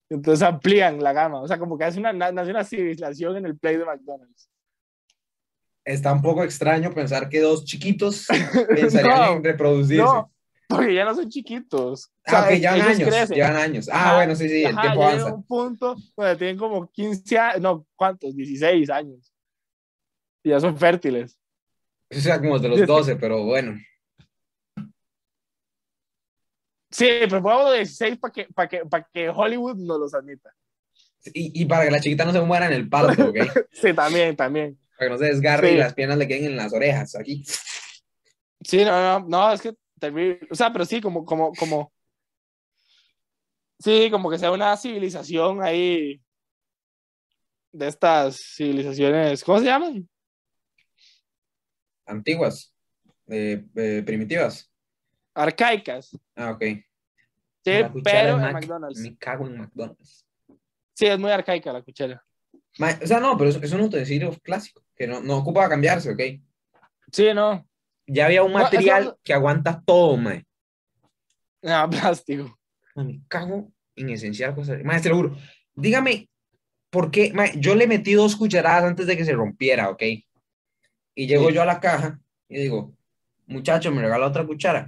Entonces 0.10 0.42
amplían 0.46 1.02
la 1.02 1.14
gama. 1.14 1.40
O 1.42 1.48
sea, 1.48 1.58
como 1.58 1.78
que 1.78 1.86
hace 1.86 2.00
una, 2.00 2.12
na- 2.12 2.32
nace 2.32 2.52
una 2.52 2.64
civilización 2.64 3.38
en 3.38 3.46
el 3.46 3.58
play 3.58 3.78
de 3.78 3.86
McDonald's. 3.86 4.50
está 5.86 6.12
un 6.14 6.22
poco 6.22 6.44
extraño 6.44 6.94
pensar 6.94 7.30
que 7.30 7.40
dos 7.40 7.66
chiquitos 7.66 8.28
pensarían 8.76 9.16
No, 9.20 9.34
en 9.38 9.44
reproducirse. 9.44 10.04
No, 10.04 10.32
porque 10.68 10.94
ya 10.94 11.06
no 11.06 11.16
son 11.16 11.30
chiquitos. 11.30 12.06
O 12.06 12.10
ah, 12.26 12.30
sea, 12.32 12.42
ok, 12.44 12.50
llevan 12.60 12.82
años. 12.82 13.10
crecen. 13.10 13.36
Llevan 13.36 13.56
años. 13.56 13.90
Ah, 13.90 13.94
Ajá, 13.96 14.16
bueno, 14.16 14.36
sí, 14.36 14.48
sí, 14.50 14.64
el 14.64 14.72
Ajá, 14.78 14.82
tiempo 14.82 15.04
avanza. 15.04 15.34
un 15.34 15.44
punto 15.44 15.96
donde 16.16 16.36
tienen 16.36 16.58
como 16.58 16.90
15 16.92 17.38
años, 17.38 17.62
no, 17.62 17.86
¿cuántos? 17.96 18.36
16 18.36 18.90
años. 18.90 19.31
Ya 20.44 20.60
son 20.60 20.78
fértiles. 20.78 21.38
O 22.10 22.20
sea, 22.20 22.40
como 22.40 22.60
de 22.60 22.70
los 22.70 22.86
12, 22.86 23.16
pero 23.16 23.44
bueno. 23.44 23.80
Sí, 26.90 27.08
pero 27.22 27.42
pongo 27.42 27.72
16 27.72 28.18
para 28.18 28.34
que, 28.34 28.46
para 28.54 28.68
que, 28.68 28.86
para 28.86 29.08
que 29.14 29.30
Hollywood 29.30 29.78
nos 29.78 30.00
los 30.00 30.14
admita. 30.14 30.54
Y, 31.34 31.62
y 31.62 31.66
para 31.66 31.86
que 31.86 31.92
la 31.92 32.00
chiquita 32.02 32.26
no 32.26 32.34
se 32.34 32.42
muera 32.42 32.66
en 32.68 32.74
el 32.74 32.90
parto, 32.90 33.30
¿ok? 33.30 33.36
Sí, 33.72 33.94
también, 33.94 34.36
también. 34.36 34.78
Para 34.98 35.08
que 35.08 35.14
no 35.14 35.18
se 35.20 35.26
desgarre 35.26 35.70
Sí. 35.70 35.76
y 35.76 35.78
las 35.78 35.94
piernas 35.94 36.18
le 36.18 36.28
queden 36.28 36.46
en 36.46 36.58
las 36.58 36.74
orejas, 36.74 37.16
aquí. 37.16 37.44
Sí, 38.64 38.84
no, 38.84 39.20
no, 39.20 39.28
no, 39.28 39.54
es 39.54 39.62
que 39.62 39.74
terrible. 40.00 40.40
O 40.52 40.56
sea, 40.56 40.72
pero 40.74 40.84
sí, 40.86 41.00
como, 41.00 41.24
como, 41.24 41.54
como. 41.54 41.94
Sí, 43.80 44.10
como 44.12 44.30
que 44.30 44.38
sea 44.38 44.52
una 44.52 44.76
civilización 44.76 45.64
ahí. 45.64 46.22
De 47.72 47.88
estas 47.88 48.38
civilizaciones. 48.58 49.44
¿Cómo 49.46 49.60
se 49.60 49.66
llaman? 49.66 50.10
Antiguas, 52.12 52.74
eh, 53.28 53.64
eh, 53.76 54.04
primitivas. 54.06 54.72
Arcaicas. 55.34 56.18
Ah, 56.36 56.52
ok. 56.52 56.62
Sí, 57.64 57.72
La 57.72 57.94
pero 58.04 58.36
en 58.36 58.42
Mac- 58.42 58.54
McDonald's. 58.54 59.00
Me 59.00 59.18
cago 59.18 59.48
en 59.48 59.58
McDonald's. 59.58 60.26
Sí, 60.94 61.06
es 61.08 61.18
muy 61.18 61.32
arcaica 61.32 61.72
la 61.72 61.82
cuchara. 61.82 62.24
Ma- 62.78 62.98
o 63.02 63.08
sea, 63.08 63.20
no, 63.20 63.38
pero 63.38 63.50
es, 63.50 63.56
es 63.58 63.72
un 63.72 63.82
utensilio 63.82 64.32
clásico, 64.44 64.84
que 64.96 65.08
no, 65.08 65.22
no 65.22 65.38
ocupa 65.38 65.68
cambiarse, 65.70 66.12
¿ok? 66.12 66.22
Sí, 67.12 67.34
no. 67.34 67.68
Ya 68.08 68.26
había 68.26 68.44
un 68.44 68.52
No, 68.52 68.60
eso- 68.60 68.66
material 68.66 69.18
que 69.24 69.34
aguanta 69.34 69.82
todo, 69.86 70.18
mae. 70.18 70.46
Nada, 71.62 71.90
plástico. 72.16 72.58
Ma, 72.96 73.04
Me 73.04 73.22
cago 73.28 73.72
en 73.96 74.10
esencial 74.10 74.54
cosas. 74.56 74.84
Mae, 74.84 75.00
te 75.02 75.10
lo 75.10 75.16
juro. 75.16 75.38
Dígame, 75.76 76.30
¿por 76.90 77.10
qué? 77.12 77.32
Mae, 77.34 77.54
yo 77.60 77.76
le 77.76 77.88
metí 77.88 78.14
dos 78.14 78.36
cucharadas 78.36 78.84
antes 78.84 79.08
de 79.08 79.16
que 79.16 79.26
se 79.26 79.34
rompiera, 79.34 79.90
¿ok? 79.90 80.02
Y 81.16 81.28
llego 81.28 81.50
Sí. 81.50 81.56
yo 81.56 81.62
a 81.62 81.66
la 81.66 81.80
caja 81.80 82.20
y 82.50 82.60
digo, 82.60 82.94
muchacho, 83.48 83.92
me 83.92 84.02
regala 84.02 84.28
otra 84.28 84.46
cuchara. 84.46 84.88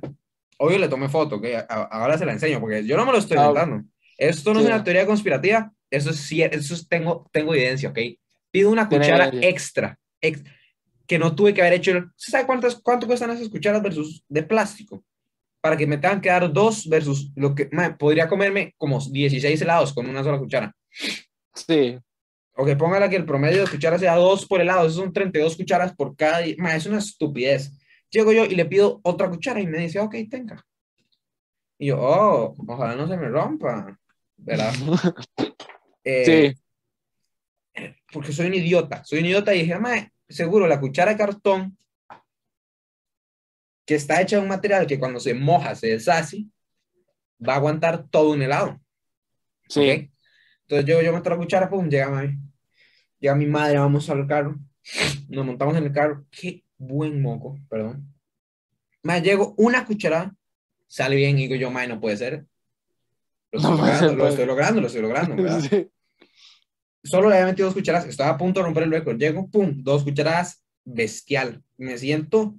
Obvio 0.57 0.77
le 0.77 0.87
tomé 0.87 1.09
foto, 1.09 1.35
¿ok? 1.37 1.45
A- 1.67 1.83
ahora 1.91 2.17
se 2.17 2.25
la 2.25 2.31
enseño, 2.33 2.59
porque 2.59 2.85
yo 2.85 2.95
no 2.97 3.05
me 3.05 3.11
lo 3.11 3.17
estoy 3.17 3.37
Ah, 3.37 3.47
inventando. 3.47 3.83
Esto 4.17 4.53
no 4.53 4.59
sí. 4.59 4.65
es 4.65 4.71
una 4.71 4.83
teoría 4.83 5.05
conspirativa, 5.05 5.71
eso 5.89 6.11
es 6.11 6.31
eso 6.31 6.73
es- 6.75 6.87
tengo, 6.87 7.29
tengo 7.31 7.53
evidencia, 7.53 7.89
¿ok? 7.89 7.97
Pido 8.51 8.69
una 8.69 8.87
cuchara 8.87 9.29
extra, 9.41 9.97
ex- 10.21 10.43
que 11.07 11.17
no 11.19 11.35
tuve 11.35 11.53
que 11.53 11.61
haber 11.61 11.73
hecho. 11.73 11.91
¿Usted 11.91 12.31
sabe 12.31 12.45
cuántas, 12.45 12.75
cuánto 12.75 13.07
cuestan 13.07 13.31
esas 13.31 13.49
cucharas 13.49 13.81
versus 13.81 14.23
de 14.29 14.43
plástico? 14.43 15.03
Para 15.59 15.75
que 15.75 15.87
me 15.87 15.97
tengan 15.97 16.21
que 16.21 16.29
dar 16.29 16.51
dos 16.53 16.87
versus 16.87 17.31
lo 17.35 17.55
que 17.55 17.69
podría 17.97 18.27
comerme 18.29 18.73
como 18.77 18.99
16 18.99 19.61
helados 19.61 19.93
con 19.93 20.07
una 20.07 20.23
sola 20.23 20.37
cuchara. 20.37 20.73
Sí. 21.55 21.97
O 22.55 22.65
que 22.65 22.75
póngala 22.75 23.09
que 23.09 23.15
el 23.15 23.25
promedio 23.25 23.65
de 23.65 23.71
cucharas 23.71 23.99
sea 23.99 24.15
dos 24.15 24.45
por 24.45 24.61
helado, 24.61 24.85
eso 24.87 24.97
son 24.97 25.11
32 25.11 25.55
cucharas 25.57 25.95
por 25.95 26.15
cada. 26.15 26.41
mae, 26.57 26.77
es 26.77 26.85
una 26.85 26.99
estupidez. 26.99 27.71
Llego 28.09 28.31
yo 28.31 28.45
y 28.45 28.55
le 28.55 28.65
pido 28.65 28.99
otra 29.03 29.29
cuchara 29.29 29.59
y 29.59 29.65
me 29.67 29.79
dice, 29.79 29.99
ok, 29.99 30.15
tenga. 30.29 30.63
Y 31.79 31.87
yo, 31.87 31.97
oh, 31.99 32.55
ojalá 32.67 32.95
no 32.95 33.07
se 33.07 33.17
me 33.17 33.27
rompa, 33.27 33.97
¿verdad? 34.37 34.73
Eh, 36.05 36.53
Sí. 37.75 37.91
porque 38.11 38.33
soy 38.33 38.47
un 38.47 38.55
idiota, 38.55 39.05
soy 39.05 39.19
un 39.19 39.25
idiota 39.27 39.55
y 39.55 39.61
dije, 39.61 39.79
mae, 39.79 40.11
seguro 40.27 40.67
la 40.67 40.81
cuchara 40.81 41.11
de 41.11 41.17
cartón 41.17 41.77
que 43.85 43.95
está 43.95 44.21
hecha 44.21 44.35
de 44.35 44.41
un 44.41 44.49
material 44.49 44.85
que 44.85 44.99
cuando 44.99 45.21
se 45.21 45.33
moja 45.33 45.73
se 45.75 45.87
deshace, 45.87 46.45
va 47.45 47.53
a 47.53 47.55
aguantar 47.55 48.05
todo 48.09 48.31
un 48.31 48.41
helado. 48.41 48.81
Sí. 49.69 49.89
¿ok? 49.91 50.12
Entonces 50.75 50.85
yo, 50.95 51.01
yo 51.01 51.13
meto 51.13 51.29
la 51.29 51.37
cuchara, 51.37 51.69
pum, 51.69 51.87
llega, 51.87 52.09
mami. 52.09 52.37
llega 53.19 53.35
mi 53.35 53.45
madre, 53.45 53.77
vamos 53.77 54.09
al 54.09 54.25
carro, 54.27 54.57
nos 55.29 55.45
montamos 55.45 55.77
en 55.77 55.83
el 55.83 55.91
carro, 55.91 56.25
qué 56.31 56.63
buen 56.77 57.21
moco, 57.21 57.59
perdón. 57.69 58.07
Me 59.03 59.21
llego 59.21 59.53
una 59.57 59.85
cucharada, 59.85 60.35
sale 60.87 61.15
bien, 61.15 61.37
y 61.37 61.43
digo 61.43 61.55
yo, 61.55 61.69
mae, 61.69 61.87
no 61.87 61.99
puede 61.99 62.17
ser. 62.17 62.45
Lo 63.51 63.59
estoy, 63.59 63.71
No 63.71 63.77
puede 63.77 63.91
logrando, 63.91 63.99
ser, 64.09 64.11
lo 64.17 64.17
pues. 64.23 64.29
estoy 64.33 64.45
logrando, 64.47 64.81
lo 64.81 64.87
estoy 64.87 65.01
logrando. 65.01 65.35
Solo 67.03 67.29
le 67.29 67.35
había 67.35 67.47
metido 67.47 67.67
dos 67.67 67.75
cucharadas, 67.75 68.07
estaba 68.07 68.31
a 68.31 68.37
punto 68.37 68.59
de 68.61 68.65
romper 68.65 68.83
el 68.83 68.91
récord. 68.91 69.17
Llego, 69.19 69.49
pum, 69.51 69.83
dos 69.83 70.03
cucharadas, 70.03 70.63
bestial. 70.85 71.61
Me 71.77 71.97
siento 71.97 72.55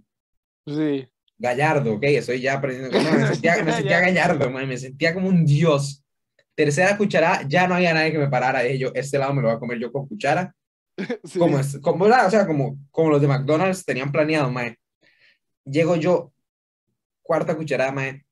Sí. 0.66 1.08
gallardo, 1.38 1.94
ok, 1.94 2.04
estoy 2.04 2.40
ya 2.40 2.54
aprendiendo. 2.54 2.96
no, 3.02 3.12
me 3.18 3.26
sentía, 3.34 3.62
me 3.64 3.72
sentía 3.72 3.98
Ya. 3.98 4.00
gallardo, 4.00 4.50
me 4.50 4.76
sentía 4.76 5.14
como 5.14 5.28
un 5.28 5.44
dios. 5.46 6.03
Tercera 6.54 6.96
cucharada, 6.96 7.42
ya 7.48 7.66
no 7.66 7.74
había 7.74 7.94
nadie 7.94 8.12
que 8.12 8.18
me 8.18 8.28
parara. 8.28 8.62
Dije 8.62 8.78
yo, 8.78 8.92
este 8.94 9.18
lado 9.18 9.34
me 9.34 9.42
lo 9.42 9.48
voy 9.48 9.56
a 9.56 9.60
comer 9.60 9.78
yo 9.78 9.92
con 9.92 10.06
cuchara. 10.06 10.54
Sí. 11.24 11.40
Como, 11.40 11.58
es, 11.58 11.78
como, 11.80 12.04
o 12.04 12.30
sea, 12.30 12.46
como, 12.46 12.78
como 12.92 13.10
los 13.10 13.20
de 13.20 13.26
McDonald's 13.26 13.84
tenían 13.84 14.12
planeado, 14.12 14.48
mae. 14.48 14.78
Llego 15.64 15.96
yo, 15.96 16.32
cuarta 17.20 17.56
cucharada, 17.56 17.90
mae. 17.90 18.24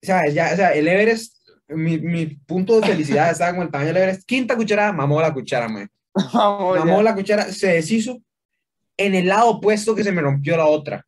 ¿Sabes? 0.00 0.32
Ya, 0.32 0.50
o 0.54 0.56
sea, 0.56 0.70
el 0.70 0.88
Everest, 0.88 1.36
mi, 1.68 1.98
mi 1.98 2.26
punto 2.26 2.80
de 2.80 2.86
felicidad 2.86 3.30
estaba 3.32 3.50
como 3.50 3.64
el 3.64 3.70
tamaño 3.70 3.88
del 3.88 4.02
Everest. 4.04 4.26
Quinta 4.26 4.56
cucharada, 4.56 4.92
mamó 4.92 5.20
la 5.20 5.34
cuchara, 5.34 5.68
mae. 5.68 5.88
Mamó 6.32 7.02
la 7.02 7.14
cuchara, 7.14 7.44
se 7.52 7.68
deshizo 7.68 8.22
en 8.96 9.14
el 9.14 9.28
lado 9.28 9.50
opuesto 9.50 9.94
que 9.94 10.04
se 10.04 10.12
me 10.12 10.20
rompió 10.20 10.56
la 10.56 10.66
otra. 10.66 11.06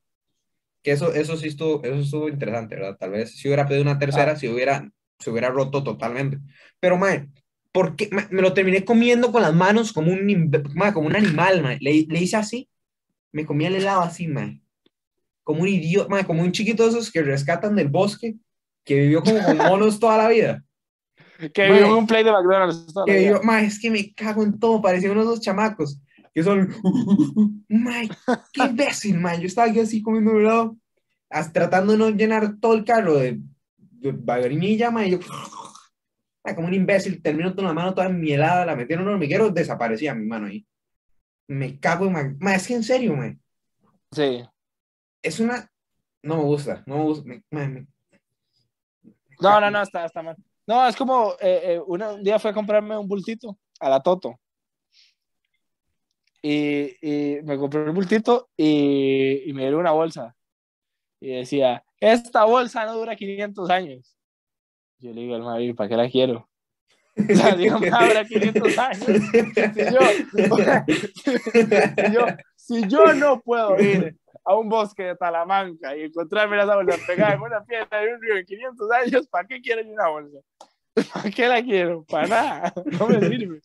Que 0.83 0.93
eso, 0.93 1.13
eso 1.13 1.37
sí 1.37 1.49
estuvo, 1.49 1.83
eso 1.85 1.97
estuvo 1.97 2.29
interesante, 2.29 2.75
¿verdad? 2.77 2.97
Tal 2.99 3.11
vez 3.11 3.33
si 3.37 3.49
hubiera 3.49 3.67
pedido 3.67 3.83
una 3.83 3.99
tercera, 3.99 4.33
Ah. 4.33 4.37
si 4.37 4.49
hubiera, 4.49 4.91
se 5.19 5.31
hubiera 5.31 5.51
roto 5.51 5.83
totalmente. 5.83 6.39
Pero, 6.79 6.97
mae, 6.97 7.29
porque 7.73 8.09
me 8.31 8.43
lo 8.43 8.53
terminé 8.55 8.85
comiendo 8.85 9.31
con 9.31 9.43
las 9.43 9.55
manos 9.55 9.93
como 9.93 10.11
un, 10.13 10.51
como 10.95 11.07
un 11.07 11.17
animal, 11.17 11.63
mae. 11.63 11.79
Le, 11.81 12.07
le 12.09 12.21
hice 12.21 12.37
así, 12.37 12.69
me 13.33 13.45
comía 13.45 13.69
el 13.69 13.77
helado 13.77 14.01
así, 14.03 14.27
mae. 14.27 14.61
Como 15.45 15.63
un 15.63 15.69
idiota, 15.69 16.25
como 16.25 16.43
un 16.43 16.53
chiquito 16.53 16.85
de 16.85 16.91
esos 16.91 17.11
que 17.11 17.23
rescatan 17.23 17.77
del 17.77 17.89
bosque, 17.89 18.37
que 18.85 18.95
vivió 19.01 19.23
como 19.23 19.43
con 19.45 19.57
monos 19.59 20.01
toda 20.01 20.17
la 20.17 20.29
vida. 20.29 20.65
Que 21.55 21.67
vivió 21.67 21.87
en 21.87 21.93
un 21.93 22.07
play 22.07 22.25
de 22.25 22.33
McDonald's. 22.33 22.93
Toda 22.93 23.07
Que 23.07 23.19
vivió, 23.19 23.43
mae, 23.43 23.67
es 23.67 23.79
que 23.81 23.91
me 23.91 24.13
cago 24.15 24.43
en 24.43 24.59
todo, 24.59 24.81
parecían 24.81 25.13
unos 25.13 25.27
dos 25.27 25.41
chamacos, 25.41 26.01
que 26.35 26.43
son, 26.43 26.69
mae, 27.69 28.09
qué 28.53 28.65
imbécil, 28.65 29.19
mae. 29.19 29.41
Yo 29.41 29.47
estaba 29.47 29.69
aquí 29.69 29.81
así 29.81 30.03
comiendo 30.03 30.39
helado, 30.39 30.77
tratando 31.53 31.93
de 31.93 31.99
no 31.99 32.11
llenar 32.11 32.57
todo 32.61 32.75
el 32.75 32.85
carro 32.85 33.15
de, 33.17 33.41
de 33.77 34.13
vainilla, 34.13 34.91
mae, 34.91 35.09
y 35.09 35.11
yo, 35.13 35.19
como 36.55 36.69
un 36.69 36.75
imbécil, 36.75 37.23
termino 37.23 37.55
con 37.55 37.65
la 37.65 37.73
mano 37.73 37.95
toda 37.95 38.09
mielada, 38.09 38.65
la 38.67 38.77
metieron 38.77 39.05
en 39.05 39.09
un 39.09 39.15
hormiguero, 39.15 39.51
desaparecía 39.51 40.15
mi 40.15 40.27
mano 40.27 40.47
ahí. 40.47 40.67
Me 41.49 41.79
cago 41.79 42.07
en, 42.07 42.37
mae, 42.39 42.57
es 42.57 42.67
que 42.67 42.75
en 42.75 42.85
serio, 42.85 43.17
mae, 43.17 43.39
Sí. 44.13 44.43
es 45.23 45.39
una, 45.41 45.71
no 46.23 46.37
me 46.39 46.43
gusta, 46.45 46.83
no 46.87 46.99
me 46.99 47.03
gusta, 47.05 47.25
me- 47.51 47.87
No, 49.41 49.61
no, 49.61 49.71
no, 49.71 49.83
está, 49.83 50.05
está 50.05 50.23
mal. 50.23 50.37
No, 50.67 50.87
es 50.87 50.95
como 50.95 51.33
eh, 51.41 51.61
eh, 51.75 51.81
una- 51.87 52.13
un 52.13 52.23
día 52.23 52.39
fui 52.39 52.51
a 52.51 52.55
comprarme 52.55 52.97
un 52.97 53.09
bultito 53.09 53.59
a 53.81 53.89
la 53.89 54.01
Toto. 54.03 54.39
Y, 56.43 56.97
y 57.03 57.43
me 57.43 57.59
compré 57.59 57.83
un 57.83 57.95
bultito 57.95 58.49
y, 58.57 59.43
y 59.47 59.53
me 59.53 59.63
dieron 59.63 59.81
una 59.81 59.93
bolsa. 59.93 60.35
Y 61.21 61.35
decía, 61.37 61.85
esta 62.01 62.45
bolsa 62.45 62.87
no 62.87 62.95
dura 62.97 63.15
500 63.15 63.69
años. 63.69 64.17
Yo 64.99 65.13
le 65.13 65.21
digo 65.23 65.35
al 65.35 65.43
Mavi, 65.43 65.75
¿para 65.75 65.89
qué 65.89 65.97
la 65.97 66.09
quiero? 66.09 66.49
O 67.31 67.35
sea, 67.35 67.55
digo, 67.55 67.79
me 67.79 67.91
dura 67.91 68.25
500 68.25 68.79
años. 68.79 69.07
Si 69.07 69.85
yo, 69.93 70.01
si 71.97 72.13
yo, 72.13 72.27
si 72.57 72.89
yo 72.89 73.13
no 73.15 73.41
puedo 73.41 73.79
ir 73.79 74.17
a 74.45 74.55
un 74.55 74.69
bosque 74.69 75.03
de 75.03 75.17
Talamanca 75.17 75.95
y 75.97 76.05
encontrarme 76.05 76.57
esa 76.57 76.77
bolsa 76.77 76.97
pegada 77.07 77.35
en 77.35 77.41
una 77.43 77.63
piedra 77.65 78.01
de 78.01 78.15
un 78.15 78.23
río 78.23 78.37
en 78.37 78.47
500 78.47 78.91
años, 78.93 79.29
¿para 79.29 79.47
qué 79.47 79.61
quiero 79.61 79.87
una 79.87 80.09
bolsa? 80.09 80.39
¿Para 81.13 81.31
qué 81.31 81.49
la 81.49 81.63
quiero? 81.63 82.05
Para 82.05 82.27
nada, 82.27 82.73
no 82.99 83.09
me 83.09 83.21
sirve. 83.21 83.61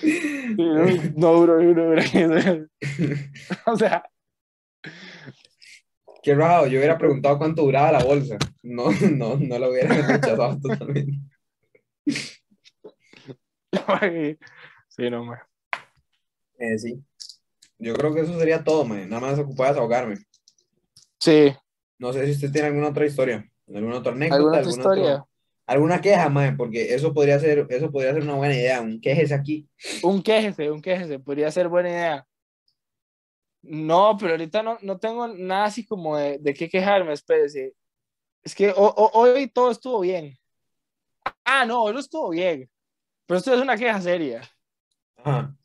Sí, 0.00 0.56
no, 0.56 0.86
no 1.16 1.32
duro, 1.34 1.60
no 1.62 1.74
duro. 1.74 2.02
O 3.66 3.76
sea, 3.76 4.04
Qué 6.22 6.34
raro, 6.34 6.66
yo 6.66 6.78
hubiera 6.78 6.96
preguntado 6.96 7.36
cuánto 7.36 7.62
duraba 7.62 7.92
la 7.92 8.02
bolsa. 8.02 8.38
No, 8.62 8.90
no, 9.10 9.36
no 9.36 9.58
lo 9.58 9.70
hubiera 9.70 9.94
rechazado 10.06 10.58
totalmente. 10.62 11.18
sí, 14.88 15.10
no, 15.10 15.24
me. 15.26 15.36
Eh, 16.58 16.78
sí. 16.78 17.04
Yo 17.78 17.94
creo 17.94 18.14
que 18.14 18.20
eso 18.22 18.38
sería 18.38 18.64
todo, 18.64 18.84
man. 18.86 19.08
Nada 19.08 19.20
más 19.20 19.38
ocupaba 19.38 19.70
desahogarme. 19.70 20.16
Sí, 21.18 21.54
No 21.98 22.12
sé 22.12 22.24
si 22.26 22.32
usted 22.32 22.52
tiene 22.52 22.68
alguna 22.68 22.88
otra 22.88 23.06
historia, 23.06 23.50
alguna 23.68 23.98
otra 23.98 24.12
anécdota, 24.12 24.36
¿alguna 24.36 24.48
otra 24.48 24.58
alguna 24.60 24.76
historia? 24.76 25.12
otra- 25.14 25.26
alguna 25.66 26.00
queja, 26.00 26.28
man, 26.28 26.56
porque 26.56 26.94
eso 26.94 27.12
podría 27.14 27.38
ser, 27.38 27.66
eso 27.68 27.90
podría 27.90 28.12
ser 28.12 28.22
una 28.22 28.34
buena 28.34 28.54
idea. 28.54 28.80
Un 28.80 29.00
quejese 29.00 29.34
aquí. 29.34 29.68
Un 30.02 30.22
quejese, 30.22 30.70
un 30.70 30.80
quejese, 30.82 31.18
podría 31.18 31.50
ser 31.50 31.68
buena 31.68 31.88
idea. 31.90 32.26
No, 33.62 34.16
pero 34.18 34.32
ahorita 34.32 34.62
no, 34.62 34.78
no 34.82 34.98
tengo 34.98 35.26
nada 35.28 35.64
así 35.64 35.86
como 35.86 36.16
de, 36.16 36.38
de 36.38 36.52
qué 36.52 36.68
quejarme, 36.68 37.12
espérese. 37.14 37.72
Es 38.42 38.54
que 38.54 38.68
ho- 38.70 38.74
ho- 38.76 39.10
hoy 39.14 39.48
todo 39.48 39.70
estuvo 39.70 40.00
bien. 40.00 40.36
Ah, 41.44 41.64
no, 41.64 41.82
hoy 41.84 41.94
no 41.94 42.00
estuvo 42.00 42.28
bien. 42.30 42.68
Pero 43.26 43.38
esto 43.38 43.54
es 43.54 43.60
una 43.60 43.76
queja 43.76 43.98
seria. 44.02 44.42
Ajá. 45.16 45.56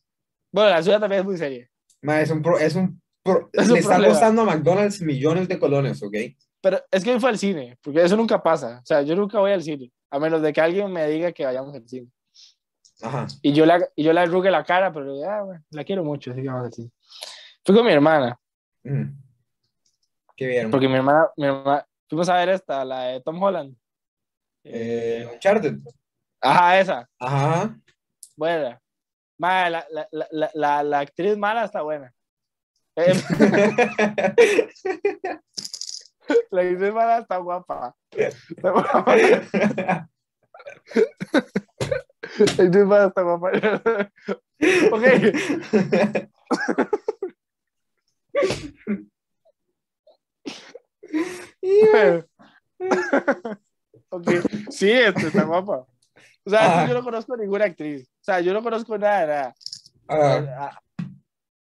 Bueno, 0.52 0.70
la 0.70 0.82
suya 0.82 1.00
también 1.00 1.20
es 1.20 1.26
muy 1.26 1.38
seria. 1.38 1.70
Man, 2.02 2.22
es 2.22 2.32
un, 2.32 2.42
pro- 2.42 2.58
es 2.58 2.74
un, 2.76 3.02
pro- 3.22 3.50
Es 3.52 3.68
un 3.68 3.74
le 3.74 3.80
está 3.80 3.96
problema. 3.96 4.14
costando 4.14 4.42
a 4.44 4.46
McDonald's 4.46 5.02
millones 5.02 5.50
de 5.50 5.60
colones, 5.60 6.02
¿ok? 6.02 6.16
Pero 6.62 6.82
es 6.92 7.04
que 7.04 7.20
fue 7.20 7.30
al 7.30 7.38
cine, 7.38 7.78
porque 7.82 8.04
eso 8.04 8.18
nunca 8.18 8.42
pasa. 8.42 8.80
O 8.84 8.86
sea, 8.86 9.02
yo 9.02 9.16
nunca 9.16 9.40
voy 9.40 9.52
al 9.52 9.64
cine, 9.64 9.92
a 10.10 10.20
menos 10.20 10.42
de 10.42 10.52
que 10.52 10.60
alguien 10.60 10.92
me 10.92 11.08
diga 11.08 11.32
que 11.32 11.46
vayamos 11.46 11.74
al 11.74 11.88
cine. 11.88 12.08
Ajá. 13.02 13.28
Y 13.42 13.54
yo, 13.54 13.66
la, 13.66 13.88
y 13.96 14.04
yo 14.04 14.12
le 14.12 14.20
arrugue 14.20 14.52
la 14.52 14.64
cara, 14.66 14.92
pero 14.92 15.14
ah, 15.26 15.44
bueno, 15.44 15.64
la 15.72 15.84
quiero 15.86 16.04
mucho, 16.04 16.32
así 16.32 16.42
que 16.42 16.50
vamos 16.50 16.66
al 16.66 16.74
cine. 16.74 16.92
Fui 17.66 17.76
con 17.76 17.86
mi 17.86 17.92
hermana, 17.94 18.38
Ujú. 18.84 19.06
¿Qué 20.36 20.48
vieron? 20.48 20.72
porque 20.72 20.88
mi 20.88 20.96
hermana, 20.96 21.28
mi 21.38 21.46
hermana, 21.46 21.86
fuimos 22.10 22.28
a 22.30 22.36
ver 22.36 22.50
esta, 22.50 22.84
la 22.84 23.04
de 23.04 23.22
Tom 23.22 23.42
Holland. 23.42 23.76
Eh, 24.64 25.30
Uncharted. 25.34 25.78
Ajá, 26.42 26.80
esa, 26.80 27.10
Ajá. 27.20 27.78
buena. 28.36 28.82
Ma, 29.38 29.70
la, 29.70 29.86
la, 29.92 30.08
la, 30.12 30.28
la, 30.32 30.52
la, 30.54 30.84
la 30.84 31.00
actriz 31.00 31.38
mala 31.38 31.64
está 31.64 31.82
buena. 31.82 32.14
La 36.52 36.64
mala 36.94 37.20
está 37.20 37.38
guapa. 37.38 37.96
Está 38.12 38.72
guapa. 38.72 39.16
La 42.58 42.86
mala 42.86 43.08
está 43.08 43.22
guapa. 43.22 43.52
ok. 44.92 45.04
ok, 54.10 54.28
sí, 54.70 54.92
este, 54.92 55.28
está 55.28 55.44
guapa. 55.44 55.86
O 56.46 56.50
sea, 56.50 56.82
Ah. 56.84 56.88
yo 56.88 56.94
no 56.94 57.04
conozco 57.04 57.36
ninguna 57.38 57.66
actriz. 57.66 58.08
O 58.08 58.24
sea, 58.24 58.40
yo 58.42 58.54
no 58.54 58.64
conozco 58.64 58.98
nada, 58.98 59.26
nada. 59.28 59.54
Ah, 60.58 60.80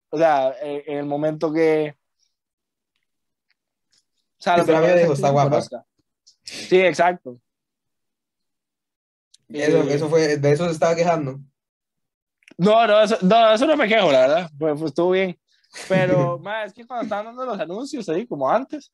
O 0.10 0.18
sea, 0.18 0.56
en 0.62 0.98
el 1.00 1.06
momento 1.06 1.52
que. 1.52 1.97
O 4.40 4.42
sea, 4.42 4.54
Que 4.56 4.60
lo 4.62 4.66
se 4.66 4.72
la 4.72 4.96
dijo, 4.96 5.08
que 5.08 5.14
está 5.14 5.30
guapa. 5.30 5.50
conozca. 5.50 5.86
Sí, 6.44 6.80
exacto. 6.82 7.40
eso, 9.50 9.78
Eh, 9.82 9.94
eso 9.94 10.10
fue, 10.10 10.38
de 10.38 10.52
eso 10.52 10.66
se 10.66 10.72
estaba 10.72 10.96
quejando. 10.96 11.40
No, 12.58 12.88
no, 12.88 13.02
eso 13.02 13.18
no, 13.22 13.52
eso 13.54 13.66
no 13.68 13.78
me 13.78 13.88
quejo, 13.88 14.12
la 14.12 14.20
verdad. 14.22 14.50
Pues, 14.58 14.74
pues 14.80 14.92
estuvo 14.92 15.12
bien. 15.12 15.40
Pero, 15.90 16.40
ma, 16.44 16.64
es 16.64 16.74
que 16.74 16.86
cuando 16.86 17.04
estaban 17.04 17.26
dando 17.28 17.46
los 17.46 17.60
anuncios 17.60 18.08
ahí, 18.10 18.26
como 18.28 18.50
antes, 18.50 18.92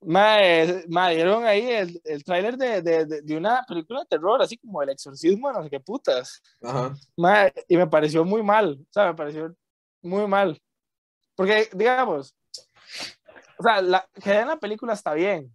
ma, 0.00 0.40
es- 0.42 0.88
ma, 0.88 1.10
dieron 1.10 1.44
ahí 1.44 1.68
el, 1.70 2.00
el 2.04 2.24
tráiler 2.24 2.56
de, 2.56 2.82
de, 2.82 3.06
de, 3.06 3.22
de 3.22 3.36
una 3.36 3.64
película 3.66 4.00
de 4.00 4.06
terror, 4.06 4.42
así 4.42 4.56
como 4.58 4.82
El 4.82 4.90
Exorcismo, 4.90 5.52
no 5.52 5.62
sé 5.62 5.70
qué 5.70 5.80
putas. 5.80 6.40
Ajá. 6.62 6.94
Ma, 7.16 7.50
y 7.68 7.76
me 7.76 7.86
pareció 7.86 8.24
muy 8.24 8.42
mal, 8.42 8.78
o 8.80 8.92
sea, 8.92 9.06
me 9.06 9.14
pareció 9.14 9.54
muy 10.02 10.26
mal. 10.26 10.60
Porque, 11.34 11.68
digamos, 11.72 12.36
o 13.62 13.64
sea, 13.64 13.80
la, 13.80 14.04
que 14.20 14.40
en 14.40 14.48
la 14.48 14.56
película 14.56 14.92
está 14.92 15.14
bien, 15.14 15.54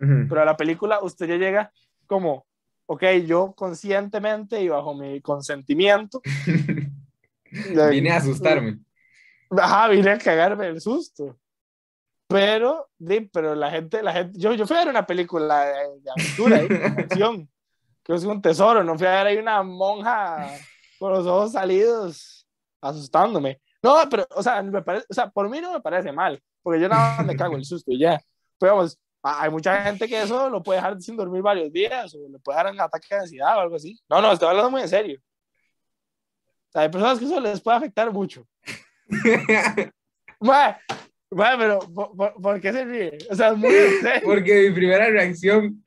Ujú. 0.00 0.26
pero 0.28 0.42
a 0.42 0.44
la 0.44 0.56
película 0.56 0.98
usted 1.00 1.28
ya 1.28 1.36
llega 1.36 1.72
como, 2.06 2.44
ok, 2.86 3.04
yo 3.24 3.54
conscientemente 3.54 4.60
y 4.60 4.68
bajo 4.68 4.94
mi 4.94 5.20
consentimiento. 5.20 6.20
Vine 7.90 8.10
a 8.10 8.16
asustarme. 8.16 8.80
Ajá, 9.50 9.88
vine 9.88 10.10
a 10.10 10.18
cagarme 10.18 10.68
el 10.68 10.80
susto. 10.80 11.36
Pero, 12.28 12.88
di, 12.96 13.22
pero 13.22 13.56
la 13.56 13.70
gente, 13.70 14.02
la 14.02 14.12
gente, 14.12 14.38
yo, 14.38 14.54
yo 14.54 14.66
fui 14.66 14.76
a 14.76 14.80
ver 14.80 14.88
una 14.88 15.04
película 15.04 15.64
de, 15.64 16.00
de 16.00 16.10
aventura, 16.10 16.60
¿eh? 16.60 16.68
de 16.68 16.84
acción, 17.02 17.48
que 18.04 18.14
es 18.14 18.24
un 18.24 18.40
tesoro, 18.40 18.84
no 18.84 18.96
fui 18.96 19.08
a 19.08 19.16
ver 19.16 19.26
ahí 19.26 19.36
una 19.38 19.64
monja 19.64 20.48
con 20.98 21.12
los 21.12 21.26
ojos 21.26 21.52
salidos 21.52 22.46
asustándome. 22.80 23.60
No, 23.82 23.96
pero, 24.10 24.26
o 24.30 24.42
sea, 24.42 24.62
me 24.62 24.82
parece, 24.82 25.06
o 25.08 25.14
sea, 25.14 25.30
por 25.30 25.48
mí 25.48 25.60
no 25.60 25.72
me 25.72 25.80
parece 25.80 26.12
mal, 26.12 26.40
porque 26.62 26.80
yo 26.80 26.88
nada 26.88 27.16
más 27.18 27.26
me 27.26 27.36
cago 27.36 27.56
el 27.56 27.64
susto 27.64 27.90
y 27.92 27.98
ya. 27.98 28.20
Pero 28.58 28.76
vamos, 28.76 28.98
a- 29.22 29.42
hay 29.42 29.50
mucha 29.50 29.82
gente 29.82 30.06
que 30.08 30.22
eso 30.22 30.48
lo 30.50 30.62
puede 30.62 30.78
dejar 30.78 31.00
sin 31.00 31.16
dormir 31.16 31.42
varios 31.42 31.72
días, 31.72 32.14
o 32.14 32.28
le 32.28 32.38
puede 32.38 32.56
dar 32.56 32.72
un 32.72 32.80
ataque 32.80 33.06
de 33.10 33.20
ansiedad 33.20 33.56
o 33.56 33.60
algo 33.60 33.76
así. 33.76 33.98
No, 34.08 34.20
no, 34.20 34.32
estoy 34.32 34.48
hablando 34.48 34.70
muy 34.70 34.82
en 34.82 34.88
serio. 34.88 35.20
O 36.68 36.72
sea, 36.72 36.82
hay 36.82 36.88
personas 36.88 37.18
que 37.18 37.24
eso 37.24 37.40
les 37.40 37.60
puede 37.60 37.76
afectar 37.78 38.12
mucho. 38.12 38.46
Mae, 40.40 40.76
pero 41.58 41.78
¿por, 41.80 42.16
por, 42.16 42.34
por 42.40 42.60
qué 42.60 42.72
se 42.72 42.84
ríe? 42.84 43.18
O 43.30 43.34
sea, 43.34 43.48
es 43.50 43.56
muy 43.56 43.74
en 43.74 44.00
serio. 44.00 44.20
Porque 44.24 44.68
mi 44.68 44.74
primera 44.74 45.08
reacción 45.10 45.84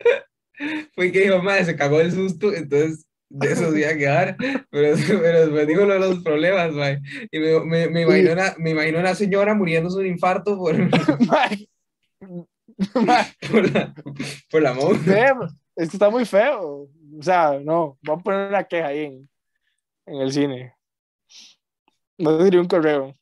fue 0.94 1.12
que 1.12 1.22
dijo, 1.22 1.42
madre, 1.42 1.66
se 1.66 1.76
cagó 1.76 2.00
el 2.02 2.12
susto, 2.12 2.54
entonces 2.54 3.06
de 3.36 3.52
eso 3.52 3.72
se 3.72 3.80
iba 3.80 3.90
a 3.90 3.98
quedar, 3.98 4.38
pero, 4.70 4.96
pero 5.08 5.40
después 5.42 5.68
dijo 5.68 5.86
lo 5.86 5.94
de 5.94 6.00
los 6.00 6.24
problemas, 6.24 6.72
mae. 6.72 7.02
Y 7.32 7.40
me, 7.40 7.60
me, 7.66 7.90
me, 7.90 8.02
imaginé 8.02 8.34
una, 8.34 8.54
me 8.60 8.70
imaginé 8.70 9.00
una 9.00 9.16
señora 9.16 9.56
muriéndose 9.56 9.98
de 9.98 10.04
un 10.04 10.14
infarto 10.14 10.56
por, 10.56 10.76
Mae, 11.28 11.68
mae, 12.94 13.26
por 13.52 13.72
la, 13.72 13.94
por 14.52 14.62
la 14.62 14.72
es 15.76 15.90
que 15.90 15.96
está 15.96 16.12
muy 16.12 16.26
feo. 16.26 16.88
O 17.18 17.22
sea, 17.22 17.60
no, 17.60 17.98
voy 18.04 18.16
a 18.16 18.24
poner 18.24 18.50
una 18.50 18.64
queja 18.64 18.88
ahí 18.88 19.06
en, 19.06 19.30
en 20.06 20.22
el 20.22 20.32
cine. 20.32 20.76
No 22.20 22.38
diría 22.44 22.62
un 22.62 22.68
correo. 22.68 23.18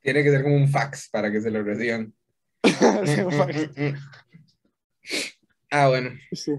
Tiene 0.00 0.22
que 0.22 0.30
ser 0.30 0.44
como 0.44 0.54
un 0.54 0.68
fax 0.68 1.08
para 1.10 1.32
que 1.32 1.40
se 1.40 1.50
lo 1.50 1.62
reciban. 1.64 2.14
Sí, 2.62 3.20
un 3.20 3.32
fax. 3.32 3.70
Ah, 5.70 5.88
bueno. 5.88 6.10
Sí. 6.32 6.52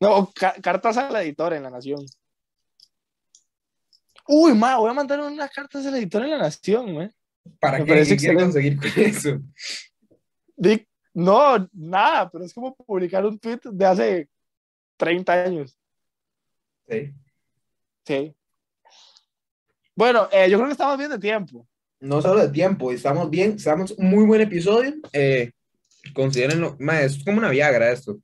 No, 0.00 0.30
ca- 0.34 0.54
cartas 0.62 0.96
al 0.96 1.14
editor 1.16 1.52
en 1.52 1.62
La 1.62 1.70
Nación. 1.70 2.04
Uy, 4.26 4.54
ma, 4.54 4.76
voy 4.78 4.90
a 4.90 4.94
mandar 4.94 5.20
unas 5.20 5.50
cartas 5.50 5.84
al 5.86 5.96
editor 5.96 6.22
en 6.24 6.30
La 6.30 6.38
Nación, 6.38 6.94
güey. 6.94 7.10
¿Para 7.58 7.78
Me 7.78 7.84
qué? 7.84 7.90
parece 7.92 8.16
¿Qué 8.16 8.18
quiere 8.20 8.44
excelente. 8.44 8.78
conseguir 8.78 8.94
con 8.94 9.02
eso? 9.04 9.42
Di- 10.56 10.86
No, 11.12 11.68
nada, 11.72 12.30
pero 12.30 12.44
es 12.44 12.54
como 12.54 12.74
publicar 12.74 13.26
un 13.26 13.38
tweet 13.38 13.60
de 13.64 13.84
hace 13.86 14.28
30 14.96 15.32
años. 15.44 15.76
Sí. 16.88 17.12
Sí. 18.06 18.34
Bueno, 19.96 20.28
eh, 20.32 20.48
yo 20.48 20.56
creo 20.56 20.68
que 20.68 20.72
estamos 20.72 20.96
bien 20.96 21.10
de 21.10 21.18
tiempo. 21.18 21.66
No 21.98 22.22
solo 22.22 22.40
de 22.40 22.48
tiempo, 22.52 22.92
estamos 22.92 23.28
bien, 23.28 23.52
estamos 23.56 23.90
un 23.92 24.08
muy 24.08 24.24
buen 24.24 24.40
episodio. 24.40 24.94
Eh, 25.12 25.52
considérenlo, 26.14 26.76
ma, 26.78 27.00
es 27.02 27.22
como 27.24 27.38
una 27.38 27.50
Viagra 27.50 27.90
esto. 27.90 28.18